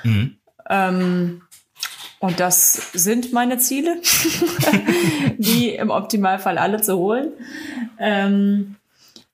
[0.03, 0.38] Mhm.
[0.69, 1.43] Ähm,
[2.21, 3.97] und das sind meine Ziele,
[5.39, 7.33] die im Optimalfall alle zu holen.
[7.99, 8.77] Ähm,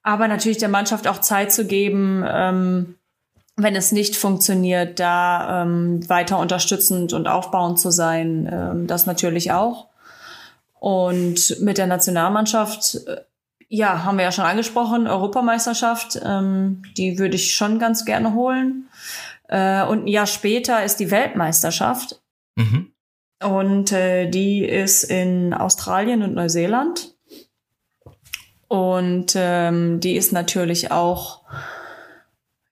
[0.02, 2.96] aber natürlich der Mannschaft auch Zeit zu geben, ähm,
[3.56, 9.52] wenn es nicht funktioniert, da ähm, weiter unterstützend und aufbauend zu sein, ähm, das natürlich
[9.52, 9.86] auch.
[10.78, 13.20] Und mit der Nationalmannschaft, äh,
[13.68, 18.88] ja, haben wir ja schon angesprochen, Europameisterschaft, ähm, die würde ich schon ganz gerne holen.
[19.48, 22.22] Äh, und ein Jahr später ist die Weltmeisterschaft.
[22.56, 22.92] Mhm.
[23.42, 27.14] Und äh, die ist in Australien und Neuseeland.
[28.68, 31.42] Und ähm, die ist natürlich auch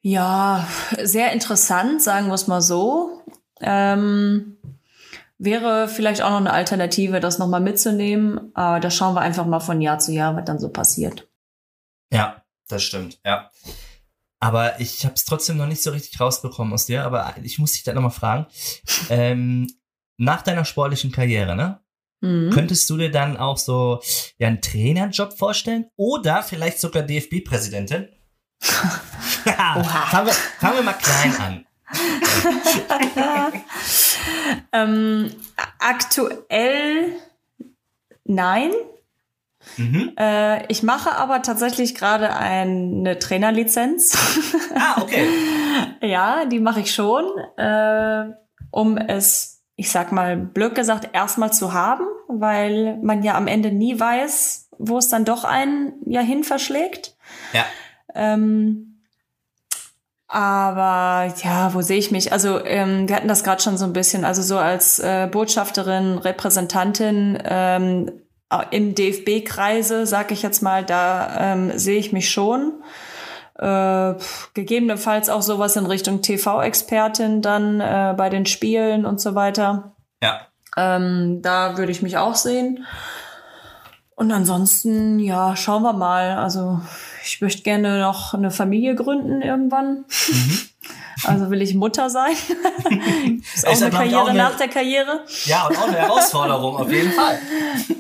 [0.01, 0.67] ja
[1.03, 3.23] sehr interessant, sagen wir es mal so.
[3.61, 4.57] Ähm,
[5.39, 8.51] wäre vielleicht auch noch eine Alternative, das nochmal mitzunehmen.
[8.55, 11.29] Aber da schauen wir einfach mal von Jahr zu Jahr, was dann so passiert.
[12.13, 13.51] Ja, das stimmt, ja.
[14.43, 17.05] Aber ich habe es trotzdem noch nicht so richtig rausbekommen aus dir.
[17.05, 18.47] Aber ich muss dich da nochmal fragen.
[19.09, 19.69] Ähm,
[20.17, 21.81] nach deiner sportlichen Karriere, ne?
[22.21, 22.51] Mhm.
[22.51, 24.01] Könntest du dir dann auch so
[24.39, 25.87] ja, einen Trainerjob vorstellen?
[25.97, 28.09] Oder vielleicht sogar DFB-Präsidentin?
[29.45, 31.67] fangen, wir, fangen wir mal klein an.
[34.73, 35.31] ähm,
[35.79, 37.13] aktuell
[38.25, 38.73] nein.
[39.77, 40.13] Mhm.
[40.19, 44.17] Äh, ich mache aber tatsächlich gerade eine Trainerlizenz.
[44.75, 45.27] Ah, okay.
[46.03, 47.25] ja, die mache ich schon,
[47.57, 48.33] äh,
[48.71, 53.71] um es, ich sag mal, blöd gesagt, erstmal zu haben, weil man ja am Ende
[53.71, 57.17] nie weiß, wo es dann doch einen ja hin verschlägt.
[57.53, 57.65] Ja.
[58.15, 58.93] Ähm,
[60.33, 62.33] aber ja, wo sehe ich mich?
[62.33, 66.17] Also ähm, wir hatten das gerade schon so ein bisschen, also so als äh, Botschafterin,
[66.17, 68.11] Repräsentantin ähm,
[68.71, 72.83] im DFB-Kreise, sag ich jetzt mal, da ähm, sehe ich mich schon.
[73.59, 74.15] Äh,
[74.55, 79.95] gegebenenfalls auch sowas in Richtung TV-Expertin dann äh, bei den Spielen und so weiter.
[80.23, 80.41] Ja.
[80.77, 82.87] Ähm, da würde ich mich auch sehen.
[84.15, 86.39] Und ansonsten, ja, schauen wir mal.
[86.39, 86.81] Also
[87.25, 90.05] ich möchte gerne noch eine Familie gründen irgendwann.
[90.29, 90.59] Mhm.
[91.25, 92.33] Also will ich Mutter sein.
[93.55, 95.25] ist auch Ist eine Karriere auch eine- nach der Karriere.
[95.45, 97.39] Ja, und auch eine Herausforderung, auf jeden Fall.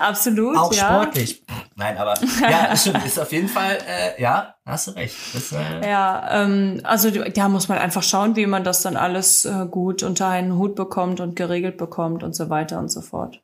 [0.00, 1.02] Absolut, Auch ja.
[1.02, 1.44] sportlich.
[1.76, 5.14] Nein, aber ja, stimmt, ist auf jeden Fall, äh, ja, hast du recht.
[5.32, 9.44] Das, äh, Ja, ähm, also da muss man einfach schauen, wie man das dann alles
[9.44, 13.40] äh, gut unter einen Hut bekommt und geregelt bekommt und so weiter und so fort.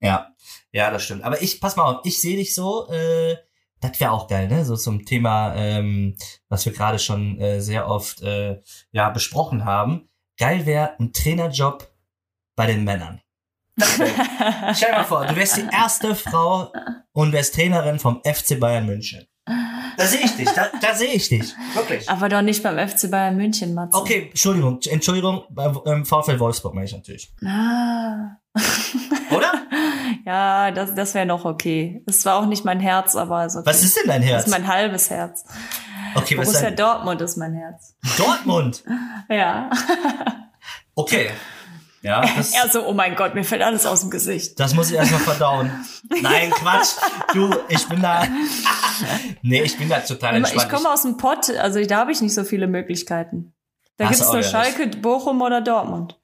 [0.00, 0.30] Ja,
[0.72, 1.24] ja, das stimmt.
[1.24, 3.36] Aber ich, pass mal auf, ich sehe dich so, äh,
[3.80, 4.64] das wäre auch geil, ne?
[4.64, 6.16] So zum Thema, ähm,
[6.48, 8.60] was wir gerade schon äh, sehr oft äh,
[8.92, 10.08] ja besprochen haben.
[10.38, 11.90] Geil wäre ein Trainerjob
[12.56, 13.20] bei den Männern.
[13.80, 16.72] Stell dir mal vor, du wärst die erste Frau
[17.12, 19.26] und wärst Trainerin vom FC Bayern München.
[19.96, 21.54] Da sehe ich dich, da, da sehe ich dich.
[21.74, 22.08] Wirklich.
[22.08, 23.98] Aber doch nicht beim FC Bayern München, Matze.
[23.98, 27.30] Okay, Entschuldigung, Entschuldigung, beim VfL Wolfsburg meine ich natürlich.
[27.44, 28.36] Ah.
[29.30, 29.59] Oder?
[30.30, 32.04] Ja, das, das wäre noch okay.
[32.06, 33.66] Es war auch nicht mein Herz, aber ist okay.
[33.66, 34.44] Was ist denn dein Das Herz?
[34.46, 35.44] ist mein halbes Herz.
[36.14, 37.96] Okay, was ist Borussia dein Dortmund ist mein Herz.
[38.16, 38.84] Dortmund?
[39.28, 39.70] Ja.
[40.94, 41.30] Okay.
[42.02, 44.58] Ja, das, Er so, oh mein Gott, mir fällt alles aus dem Gesicht.
[44.60, 45.70] das muss ich erstmal verdauen.
[46.22, 46.90] Nein, Quatsch.
[47.34, 48.24] Du, ich bin da.
[49.42, 50.62] nee, ich bin da total entspannt.
[50.62, 53.52] Ich komme aus dem Pott, also da habe ich nicht so viele Möglichkeiten.
[53.96, 56.18] Da gibt's du nur Schalke, Bochum oder Dortmund.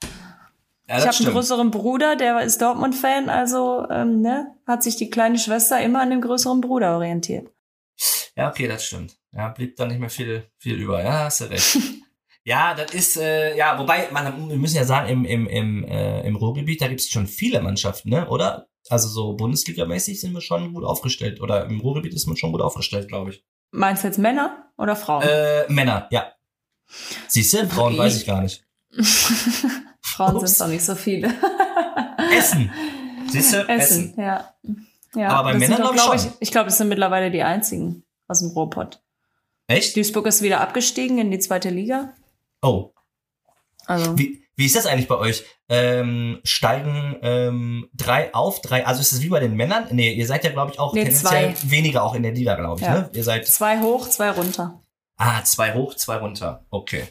[0.89, 5.11] Ja, Ich habe einen größeren Bruder, der ist Dortmund-Fan, also ähm, ne, hat sich die
[5.11, 7.49] kleine Schwester immer an dem größeren Bruder orientiert.
[8.37, 9.17] Ja, okay, das stimmt.
[9.33, 11.03] Ja, blieb da nicht mehr viel, viel über.
[11.03, 11.79] Ja, hast du recht.
[12.45, 16.21] ja, das ist, äh, ja, wobei, man, wir müssen ja sagen, im, im, im, äh,
[16.27, 18.69] im Ruhrgebiet, da gibt's schon viele Mannschaften, ne, oder?
[18.89, 21.41] Also so Bundesligamäßig sind wir schon gut aufgestellt.
[21.41, 23.45] Oder im Ruhrgebiet ist man schon gut aufgestellt, glaube ich.
[23.73, 25.23] Meinst du jetzt Männer oder Frauen?
[25.23, 26.33] Äh, Männer, ja.
[27.27, 28.65] Siehst du, Frauen weiß ich gar nicht.
[30.17, 31.29] Frauen sind doch nicht so viele.
[32.39, 32.71] Essen.
[33.29, 34.55] Siehst du, Essen, ja.
[35.15, 35.29] ja.
[35.29, 38.41] Aber bei das Männern doch, glaub ich ich, glaube, es sind mittlerweile die einzigen aus
[38.41, 39.03] dem Ruhrpott.
[39.69, 39.97] Echt?
[39.97, 42.13] Duisburg ist wieder abgestiegen in die zweite Liga.
[42.63, 42.93] Oh,
[43.87, 45.45] Also Wie, wie ist das eigentlich bei euch?
[45.69, 49.89] Ähm, steigen ähm, drei auf, drei, also ist es wie bei den Männern?
[49.91, 51.71] Nee, ihr seid ja, glaube ich, auch Nee, tendenziell zwei.
[51.71, 52.95] weniger auch in der Liga, glaube ich, Ja.
[53.01, 53.11] ne?
[53.13, 54.81] Ihr seid, zwei hoch, zwei runter.
[55.17, 56.65] ah, zwei hoch, zwei runter.
[56.71, 57.05] Okay.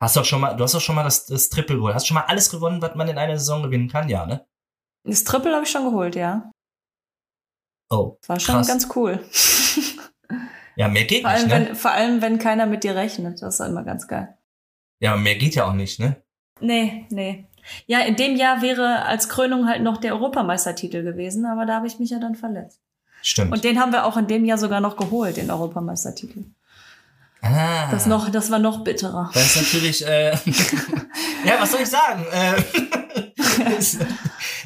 [0.00, 1.94] Hast du auch schon mal, du hast doch schon mal das, das Triple geholt.
[1.94, 4.08] Hast du schon mal alles gewonnen, was man in einer Saison gewinnen kann?
[4.08, 4.46] Ja, ne?
[5.04, 6.50] Das Triple habe ich schon geholt, ja.
[7.88, 8.66] Oh, War schon Krass.
[8.66, 9.24] ganz cool.
[10.76, 11.68] ja, mehr geht vor, nicht, allem, ne?
[11.68, 13.40] wenn, vor allem, wenn keiner mit dir rechnet.
[13.40, 14.36] Das ist immer ganz geil.
[15.00, 16.22] Ja, mehr geht ja auch nicht, ne?
[16.60, 17.46] Nee, nee.
[17.86, 21.86] Ja, in dem Jahr wäre als Krönung halt noch der Europameistertitel gewesen, aber da habe
[21.86, 22.80] ich mich ja dann verletzt.
[23.22, 23.52] Stimmt.
[23.52, 26.44] Und den haben wir auch in dem Jahr sogar noch geholt, den Europameistertitel.
[27.46, 29.30] Ah, Das, noch, das war noch bitterer.
[29.34, 30.30] Das ist natürlich, äh,
[31.44, 32.24] ja, was soll ich sagen?
[32.32, 32.62] Äh,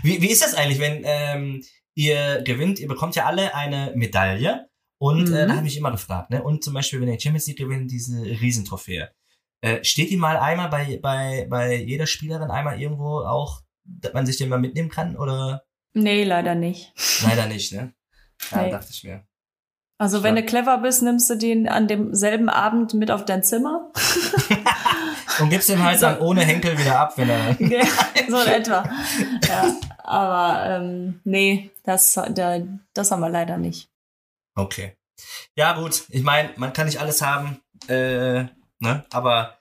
[0.02, 1.62] wie, wie ist das eigentlich, wenn ähm,
[1.94, 4.68] ihr gewinnt, ihr bekommt ja alle eine Medaille
[4.98, 5.48] und äh, Mhm.
[5.48, 6.42] da habe ich immer gefragt, ne?
[6.42, 9.10] Und zum Beispiel, wenn ihr Champions League gewinnt, diese Riesentrophäe.
[9.62, 14.24] Äh, steht die mal einmal bei, bei, bei jeder Spielerin einmal irgendwo auch, dass man
[14.24, 15.62] sich den mal mitnehmen kann oder
[15.92, 16.92] Nee, leider nicht.
[17.26, 17.92] leider nicht, ne?
[18.52, 18.70] Ja, Nee.
[18.70, 19.24] dachte ich mir.
[20.01, 23.92] Also wenn du clever bist, nimmst du den an demselben Abend mit auf dein Zimmer.
[25.38, 27.55] Und gibst den halt dann ohne Henkel wieder ab, wenn er.
[28.30, 28.82] so in etwa.
[29.46, 32.61] Ja, aber ähm, nee, das, da,
[32.94, 33.90] das haben wir leider nicht.
[34.55, 34.96] Okay.
[35.55, 36.07] Ja, gut.
[36.09, 38.44] Ich meine, man kann nicht alles haben, äh,
[38.78, 39.05] ne?
[39.11, 39.59] Aber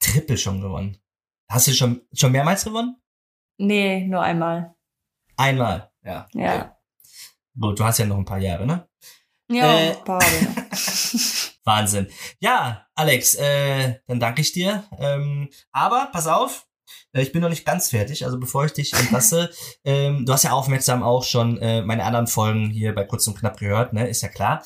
[0.00, 0.98] Triple schon gewonnen.
[1.50, 3.00] Hast du schon, schon mehrmals gewonnen?
[3.56, 4.74] Nee, nur einmal.
[5.38, 6.28] Einmal, ja.
[6.34, 6.56] Ja.
[6.56, 6.70] Okay.
[7.58, 8.86] Gut, du hast ja noch ein paar Jahre, ne?
[9.48, 9.96] Ja, Äh.
[11.64, 12.08] Wahnsinn.
[12.38, 14.84] Ja, Alex, äh, dann danke ich dir.
[14.98, 16.66] Ähm, aber pass auf,
[17.12, 18.24] äh, ich bin noch nicht ganz fertig.
[18.24, 19.50] Also bevor ich dich entlasse,
[19.84, 23.38] ähm, du hast ja aufmerksam auch schon äh, meine anderen Folgen hier bei Kurz und
[23.38, 24.08] Knapp gehört, ne?
[24.08, 24.64] Ist ja klar.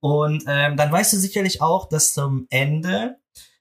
[0.00, 3.16] Und ähm, dann weißt du sicherlich auch, dass zum Ende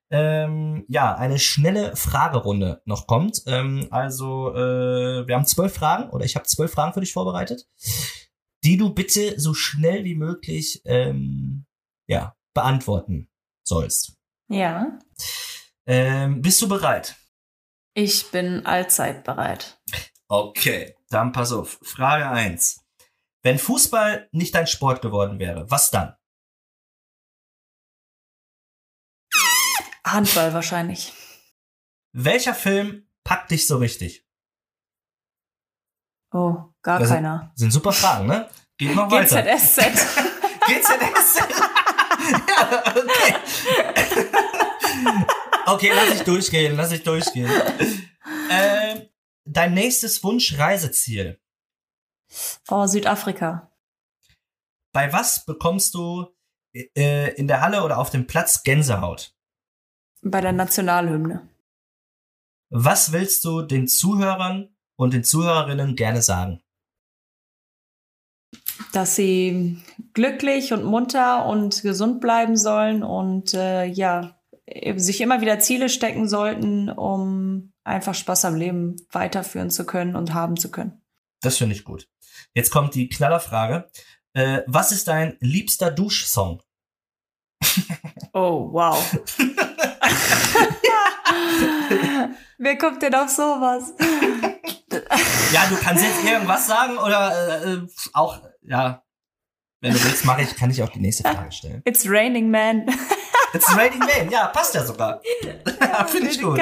[0.10, 3.44] ähm, ja eine schnelle Fragerunde noch kommt.
[3.48, 7.68] Ähm, also äh, wir haben zwölf Fragen oder ich habe zwölf Fragen für dich vorbereitet,
[8.64, 11.66] die du bitte so schnell wie möglich ähm,
[12.08, 13.30] ja beantworten
[13.64, 14.18] sollst.
[14.50, 15.00] Ja.
[15.86, 17.16] Ähm, bist du bereit?
[17.94, 19.82] Ich bin allzeit bereit.
[20.28, 21.80] Okay, dann pass auf.
[21.82, 22.86] Frage eins:
[23.42, 26.16] Wenn Fußball nicht dein Sport geworden wäre, was dann?
[30.06, 31.14] Handball wahrscheinlich.
[32.14, 34.26] Welcher Film packt dich so richtig?
[36.34, 37.52] Oh, gar Das- keiner.
[37.56, 38.50] Sind super Fragen, ne?
[38.78, 39.42] Geht noch weiter.
[39.44, 39.78] GZSZ.
[40.68, 41.36] GZS.
[42.48, 43.36] ja, okay.
[45.68, 47.50] okay, lass ich durchgehen, lass ich durchgehen.
[48.50, 49.10] Ähm,
[49.46, 51.40] dein nächstes Wunsch-Reiseziel.
[52.70, 53.72] Oh, Südafrika.
[54.94, 56.28] Bei was bekommst du
[56.74, 59.36] äh, in der Halle oder auf dem Platz Gänsehaut?
[60.22, 61.48] Bei der Nationalhymne.
[62.70, 66.62] Was willst du den Zuhörern und den Zuhörerinnen gerne sagen?
[68.94, 69.78] Dass sie
[70.14, 74.38] glücklich und munter und gesund bleiben sollen und äh, ja,
[74.96, 80.34] sich immer wieder Ziele stecken sollten, um einfach Spaß am Leben weiterführen zu können und
[80.34, 81.02] haben zu können.
[81.42, 82.08] Das finde ich gut.
[82.54, 83.90] Jetzt kommt die Knallerfrage.
[84.34, 86.62] Äh, was ist dein liebster Duschsong?
[88.34, 88.98] Oh, wow.
[92.58, 93.94] Wer kommt denn auf sowas?
[95.54, 99.04] Ja, du kannst jetzt irgendwas sagen oder äh, äh, auch, ja,
[99.82, 101.82] wenn du willst, mache ich, kann ich auch die nächste Frage stellen.
[101.86, 102.88] It's raining man.
[103.54, 105.22] It's Raining Man, ja, passt ja sogar.
[105.82, 106.58] ja, finde ich gut.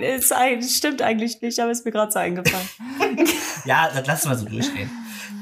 [0.00, 2.68] Ist eigentlich- stimmt eigentlich nicht, aber ist mir gerade so eingefallen.
[3.64, 4.90] Ja, das lassen wir so durchgehen.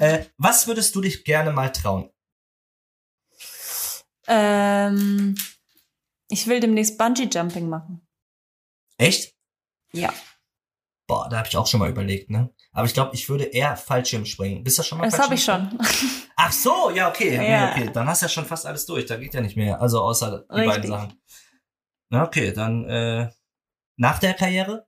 [0.01, 2.11] Äh, was würdest du dich gerne mal trauen?
[4.27, 5.37] ähm,
[6.29, 8.07] ich will demnächst Bungee Jumping machen.
[8.99, 9.35] Echt?
[9.93, 10.13] Ja.
[11.09, 12.51] Boah, da habe ich auch schon mal überlegt, ne?
[12.73, 14.63] Aber ich glaube, ich würde eher Fallschirm springen.
[14.63, 15.77] Bist du schon mal Das habe ich schon.
[16.37, 17.35] Ach so, ja, okay.
[17.51, 17.71] Ja.
[17.73, 17.91] Okay.
[17.93, 19.07] Dann hast du ja schon fast alles durch.
[19.07, 19.81] Da geht ja nicht mehr.
[19.81, 20.91] Also außer die beiden Richtig.
[20.91, 21.21] Sachen.
[22.11, 23.31] Na, okay, dann äh,
[23.97, 24.87] nach der Karriere?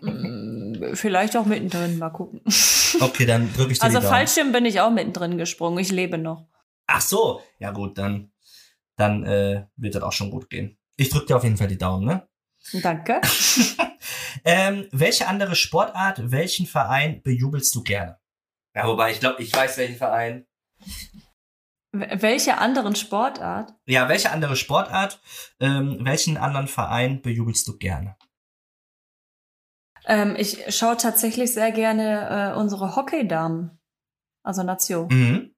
[0.00, 2.40] Mm, Vielleicht auch mittendrin, mal gucken.
[3.00, 4.00] Okay, dann drücke ich dir Also.
[4.00, 5.78] Fallschirm bin ich auch mittendrin gesprungen.
[5.78, 6.48] Ich lebe noch.
[6.86, 8.32] Ach so, ja gut, dann
[8.96, 10.78] dann äh, wird das auch schon gut gehen.
[10.96, 12.26] Ich drücke dir auf jeden Fall die Daumen, ne?
[12.72, 13.20] Danke.
[14.44, 18.18] Ähm, welche andere Sportart, welchen Verein bejubelst du gerne?
[18.74, 20.46] Ja, wobei ich glaube, ich weiß welchen Verein.
[21.92, 23.74] Welche anderen Sportart?
[23.86, 25.20] Ja, welche andere Sportart,
[25.58, 28.16] ähm, welchen anderen Verein bejubelst du gerne?
[30.06, 33.78] Ähm, ich schaue tatsächlich sehr gerne äh, unsere Hockeydamen.
[34.42, 35.08] Also Nation.
[35.08, 35.54] Mhm.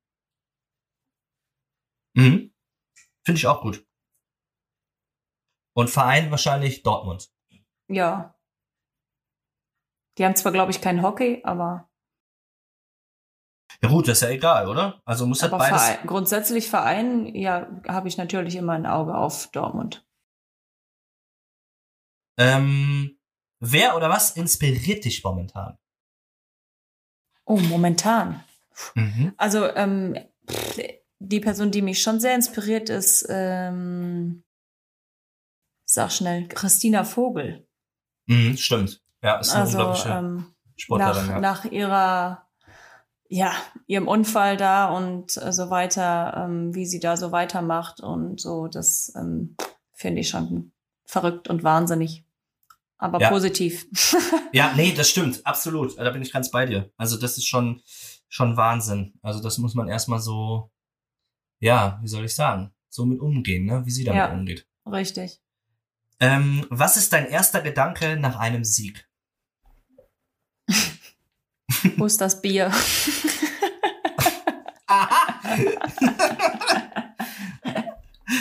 [2.15, 2.53] Mhm.
[3.25, 3.87] Finde ich auch gut.
[5.73, 7.31] Und Verein wahrscheinlich Dortmund.
[7.89, 8.35] Ja.
[10.19, 11.91] Die haben zwar, glaube ich, kein Hockey, aber,
[13.83, 15.01] Ja gut, das ist ja egal, oder?
[15.05, 15.83] Also muss halt aber beides.
[15.83, 20.07] Verein, grundsätzlich Verein, ja, habe ich natürlich immer ein Auge auf Dortmund.
[22.39, 23.19] Ähm,
[23.61, 25.79] wer oder was inspiriert dich momentan?
[27.45, 28.45] Oh, momentan.
[28.95, 29.35] Mhm.
[29.37, 30.17] Also ähm,
[31.19, 34.45] die Person, die mich schon sehr inspiriert, ist, ähm,
[35.93, 37.67] sag schnell, Christina Vogel.
[38.27, 39.03] Mhm, stimmt.
[39.23, 41.27] Ja, ist eine Also unglaubliche ähm, Sportlerin.
[41.27, 41.41] nach, ja.
[41.41, 42.47] nach ihrer,
[43.29, 43.53] ja,
[43.87, 48.67] ihrem Unfall da und äh, so weiter, ähm, wie sie da so weitermacht und so,
[48.69, 49.57] das ähm,
[49.93, 50.73] finde ich schon
[51.05, 52.25] verrückt und wahnsinnig.
[52.99, 53.29] Aber Ja.
[53.31, 53.87] positiv.
[54.53, 55.97] Ja, nee, das stimmt, absolut.
[55.97, 56.91] Da bin ich ganz bei dir.
[56.97, 57.81] Also das ist schon,
[58.29, 59.15] schon Wahnsinn.
[59.23, 60.73] Also das muss man erstmal so,
[61.61, 63.87] ja, wie soll ich sagen, so mit umgehen, ne?
[63.87, 64.33] wie sie damit Ja.
[64.33, 64.67] umgeht.
[64.87, 65.41] Richtig.
[66.21, 69.09] Ähm, was ist dein erster Gedanke nach einem Sieg?
[71.97, 72.71] Wo ist das Bier?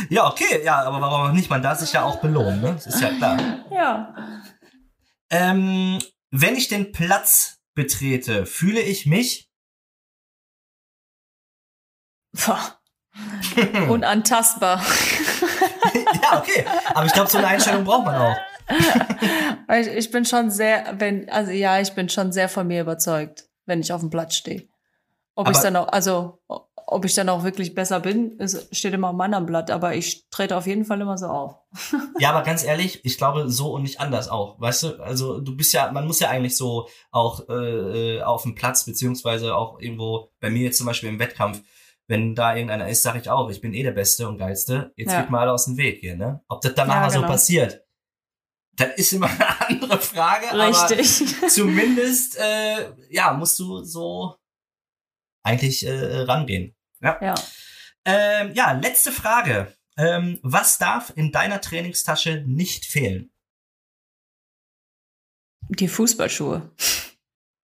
[0.09, 1.49] Ja, okay, ja, aber warum auch nicht?
[1.49, 2.73] Man darf sich ja auch belohnen, ne?
[2.73, 3.65] Das ist ja klar.
[3.71, 4.15] ja.
[5.31, 5.99] Ähm,
[6.31, 9.49] wenn ich den Platz betrete, fühle ich mich
[12.33, 12.79] Boah.
[13.89, 14.83] Unantastbar.
[16.31, 16.65] ja, okay.
[16.93, 18.35] Aber ich glaube, so eine Einstellung braucht man auch.
[19.71, 23.45] Ich, ich bin schon sehr, wenn, also ja, ich bin schon sehr von mir überzeugt,
[23.65, 24.67] wenn ich auf dem Platz stehe.
[25.35, 26.39] Ob Aber- ich dann auch, also
[26.75, 30.27] ob ich dann auch wirklich besser bin, ist, steht immer auf meinem Blatt, aber ich
[30.31, 31.55] trete auf jeden Fall immer so auf.
[32.17, 34.59] Ja, aber ganz ehrlich, ich glaube so und nicht anders auch.
[34.59, 38.55] Weißt du, also du bist ja, man muss ja eigentlich so auch äh, auf dem
[38.55, 41.61] Platz, beziehungsweise auch irgendwo, bei mir jetzt zum Beispiel im Wettkampf,
[42.09, 44.91] wenn da irgendeiner ist, sage ich auch, ich bin eh der Beste und Geilste.
[44.97, 45.21] Jetzt Ja.
[45.21, 46.43] geht mal alle aus dem Weg hier, ne?
[46.49, 47.31] Ob das dann Ja, nachher so genau.
[47.31, 47.85] passiert,
[48.73, 50.51] das ist immer eine andere Frage.
[50.51, 51.25] Aber Richtig.
[51.49, 54.35] zumindest, äh, ja, musst du so
[55.43, 56.75] eigentlich äh, rangehen.
[57.01, 57.35] ja.
[58.05, 59.75] Ähm, ja, letzte Frage.
[59.97, 63.31] Ähm, was darf in deiner Trainingstasche nicht fehlen?
[65.69, 66.71] Die Fußballschuhe.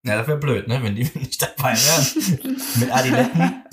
[0.05, 2.57] Ja, das wäre blöd, ne, wenn die nicht dabei wären.
[2.79, 3.63] Mit Adiletten.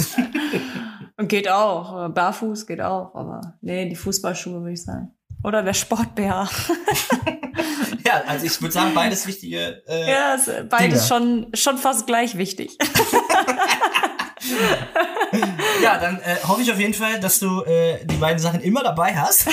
[1.18, 2.09] Und geht auch.
[2.09, 5.11] Barfuß geht auch, aber nee, die Fußballschuhe würde ich sagen.
[5.45, 6.49] Oder der Sport-BH.
[8.05, 9.80] Ja, also ich würde sagen, beides wichtige.
[9.87, 12.76] Äh, Ja, ist beides schon, schon fast gleich wichtig.
[15.83, 18.83] Ja, dann äh, hoffe ich auf jeden Fall, dass du äh, die beiden Sachen immer
[18.83, 19.49] dabei hast.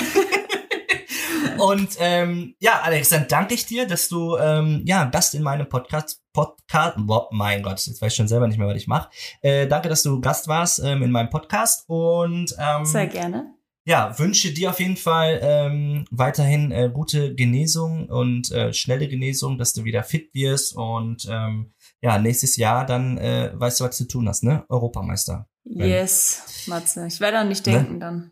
[1.60, 5.68] Und ähm, ja, Alex, dann danke ich dir, dass du ähm, ja Gast in meinem
[5.68, 6.96] Podcast Podcast.
[6.98, 9.10] Boah, mein Gott, jetzt weiß ich schon selber nicht mehr, was ich mache.
[9.42, 13.54] Äh, danke, dass du Gast warst ähm, in meinem Podcast und ähm, Sehr gerne.
[13.86, 19.58] ja, wünsche dir auf jeden Fall ähm, weiterhin äh, gute Genesung und äh, schnelle Genesung,
[19.58, 23.98] dass du wieder fit wirst und ähm, ja, nächstes Jahr dann äh, weißt du, was
[23.98, 24.64] du zu tun hast, ne?
[24.70, 25.48] Europameister.
[25.66, 27.06] Yes, Matze.
[27.08, 27.74] Ich werde an nicht Ne?
[27.74, 28.32] denken dann.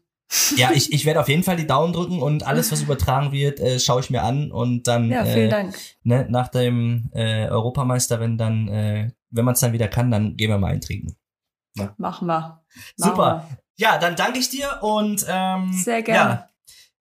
[0.57, 3.59] Ja, ich, ich werde auf jeden Fall die Daumen drücken und alles, was übertragen wird,
[3.59, 5.75] äh, schaue ich mir an und dann Ja, vielen äh, Dank.
[6.03, 10.35] ne, nach dem äh, Europameister, wenn dann, äh, wenn man es dann wieder kann, dann
[10.35, 11.15] gehen wir mal eintrinken.
[11.75, 12.37] Machen wir.
[12.37, 12.63] Machen
[12.97, 13.49] Super.
[13.77, 16.29] Ja, dann danke ich dir und ähm, Sehr gerne.
[16.31, 16.49] Ja,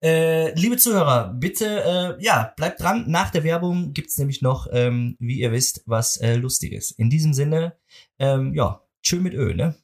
[0.03, 3.07] äh, liebe Zuhörer, bitte, äh, ja, bleibt dran.
[3.09, 6.91] Nach der Werbung gibt's nämlich noch, ähm, wie ihr wisst, was äh, Lustiges.
[6.91, 7.77] In diesem Sinne,
[8.19, 9.75] ähm, ja, tschö mit Ö, ne?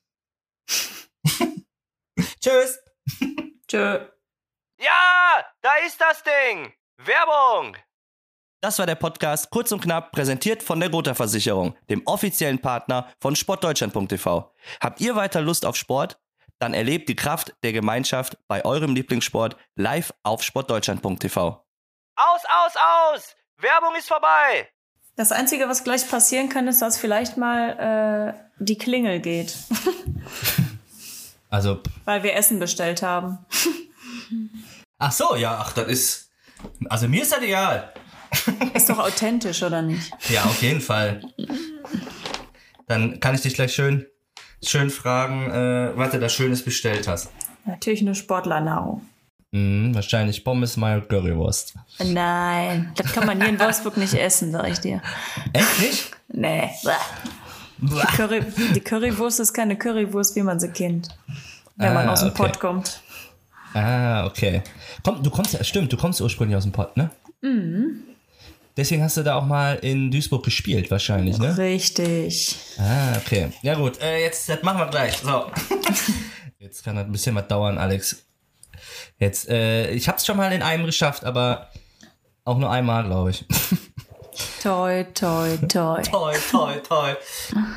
[2.40, 2.81] Tschüss.
[3.68, 4.06] Tschö.
[4.78, 6.72] Ja, da ist das Ding.
[6.98, 7.76] Werbung.
[8.60, 13.12] Das war der Podcast kurz und knapp präsentiert von der Gotha Versicherung, dem offiziellen Partner
[13.20, 14.54] von sportdeutschland.tv.
[14.80, 16.20] Habt ihr weiter Lust auf Sport?
[16.60, 21.64] Dann erlebt die Kraft der Gemeinschaft bei eurem Lieblingssport live auf sportdeutschland.tv.
[22.14, 23.36] Aus, aus, aus.
[23.56, 24.68] Werbung ist vorbei.
[25.16, 29.56] Das Einzige, was gleich passieren kann, ist, dass vielleicht mal äh, die Klingel geht,
[31.52, 33.38] Also, weil wir Essen bestellt haben.
[34.98, 36.30] ach so, ja, ach, das ist,
[36.88, 37.92] also mir ist das egal.
[38.72, 40.10] Ist doch authentisch, oder nicht?
[40.30, 41.20] Ja, auf jeden Fall.
[42.86, 44.06] Dann kann ich dich gleich schön,
[44.64, 47.30] schön fragen, äh, was du da Schönes bestellt hast.
[47.66, 49.06] Natürlich nur Sportlernahrung.
[49.50, 51.74] Mhm, wahrscheinlich Pommes, Mayo, Currywurst.
[52.02, 55.02] Nein, das kann man hier in Wolfsburg nicht essen, sag ich dir.
[55.52, 56.10] Echt nicht?
[56.28, 56.70] Nee.
[57.82, 58.42] Die, Curry,
[58.74, 61.08] die Currywurst ist keine Currywurst, wie man sie kennt.
[61.76, 62.42] Wenn man Ah, aus dem okay.
[62.44, 63.00] Pott kommt.
[63.74, 64.62] Ah, okay.
[65.02, 67.10] Komm, du kommst, stimmt, du kommst ursprünglich aus dem Pott, ne?
[67.40, 68.02] Mhm.
[68.76, 71.56] Deswegen hast du da auch mal in Duisburg gespielt, wahrscheinlich, ne?
[71.58, 72.56] Richtig.
[72.78, 73.48] Ah, okay.
[73.62, 75.16] Ja gut, äh, jetzt, das machen wir gleich.
[75.18, 75.50] So.
[76.58, 78.24] Jetzt kann das ein bisschen was dauern, Alex.
[79.18, 81.70] Jetzt, äh, ich hab's schon mal in einem geschafft, aber
[82.44, 83.44] auch nur einmal, glaube ich.
[84.62, 86.02] Toi, toi, toi.
[86.02, 87.16] toll, toll, toll.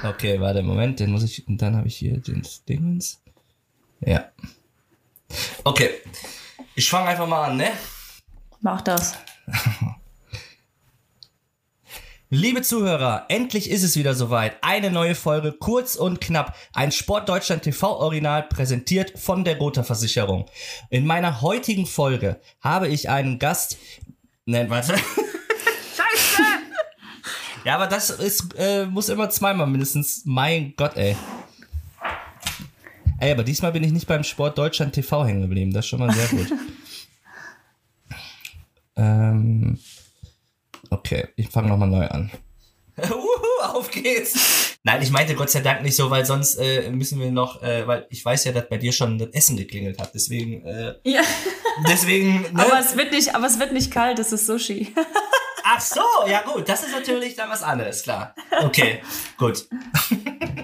[0.03, 3.21] Okay, warte, Moment, den muss ich, und dann habe ich hier den Dingens.
[4.01, 4.29] Ja.
[5.63, 5.89] Okay.
[6.75, 7.71] Ich fange einfach mal an, ne?
[8.61, 9.15] Mach das.
[12.29, 14.57] Liebe Zuhörer, endlich ist es wieder soweit.
[14.61, 16.55] Eine neue Folge, kurz und knapp.
[16.73, 20.45] Ein Sportdeutschland TV Original präsentiert von der Gotha Versicherung.
[20.89, 23.77] In meiner heutigen Folge habe ich einen Gast.
[24.45, 24.95] Nein, warte.
[27.65, 30.21] Ja, aber das ist, äh, muss immer zweimal mindestens.
[30.25, 31.15] Mein Gott, ey.
[33.19, 35.73] Ey, aber diesmal bin ich nicht beim Sport Deutschland TV hängen geblieben.
[35.73, 36.47] Das ist schon mal sehr gut.
[38.95, 39.79] ähm.
[40.91, 42.29] Okay, ich fange nochmal neu an.
[43.01, 44.77] Uhu, auf geht's!
[44.83, 47.87] Nein, ich meinte Gott sei Dank nicht so, weil sonst äh, müssen wir noch, äh,
[47.87, 50.13] weil ich weiß ja, dass bei dir schon das Essen geklingelt hat.
[50.13, 51.21] Deswegen, äh, Ja.
[51.89, 52.49] deswegen, ne?
[52.53, 54.93] Aber es wird nicht, aber es wird nicht kalt, es ist Sushi.
[55.67, 58.35] Ach so, ja gut, das ist natürlich dann was anderes, klar.
[58.61, 59.01] Okay,
[59.35, 59.67] gut.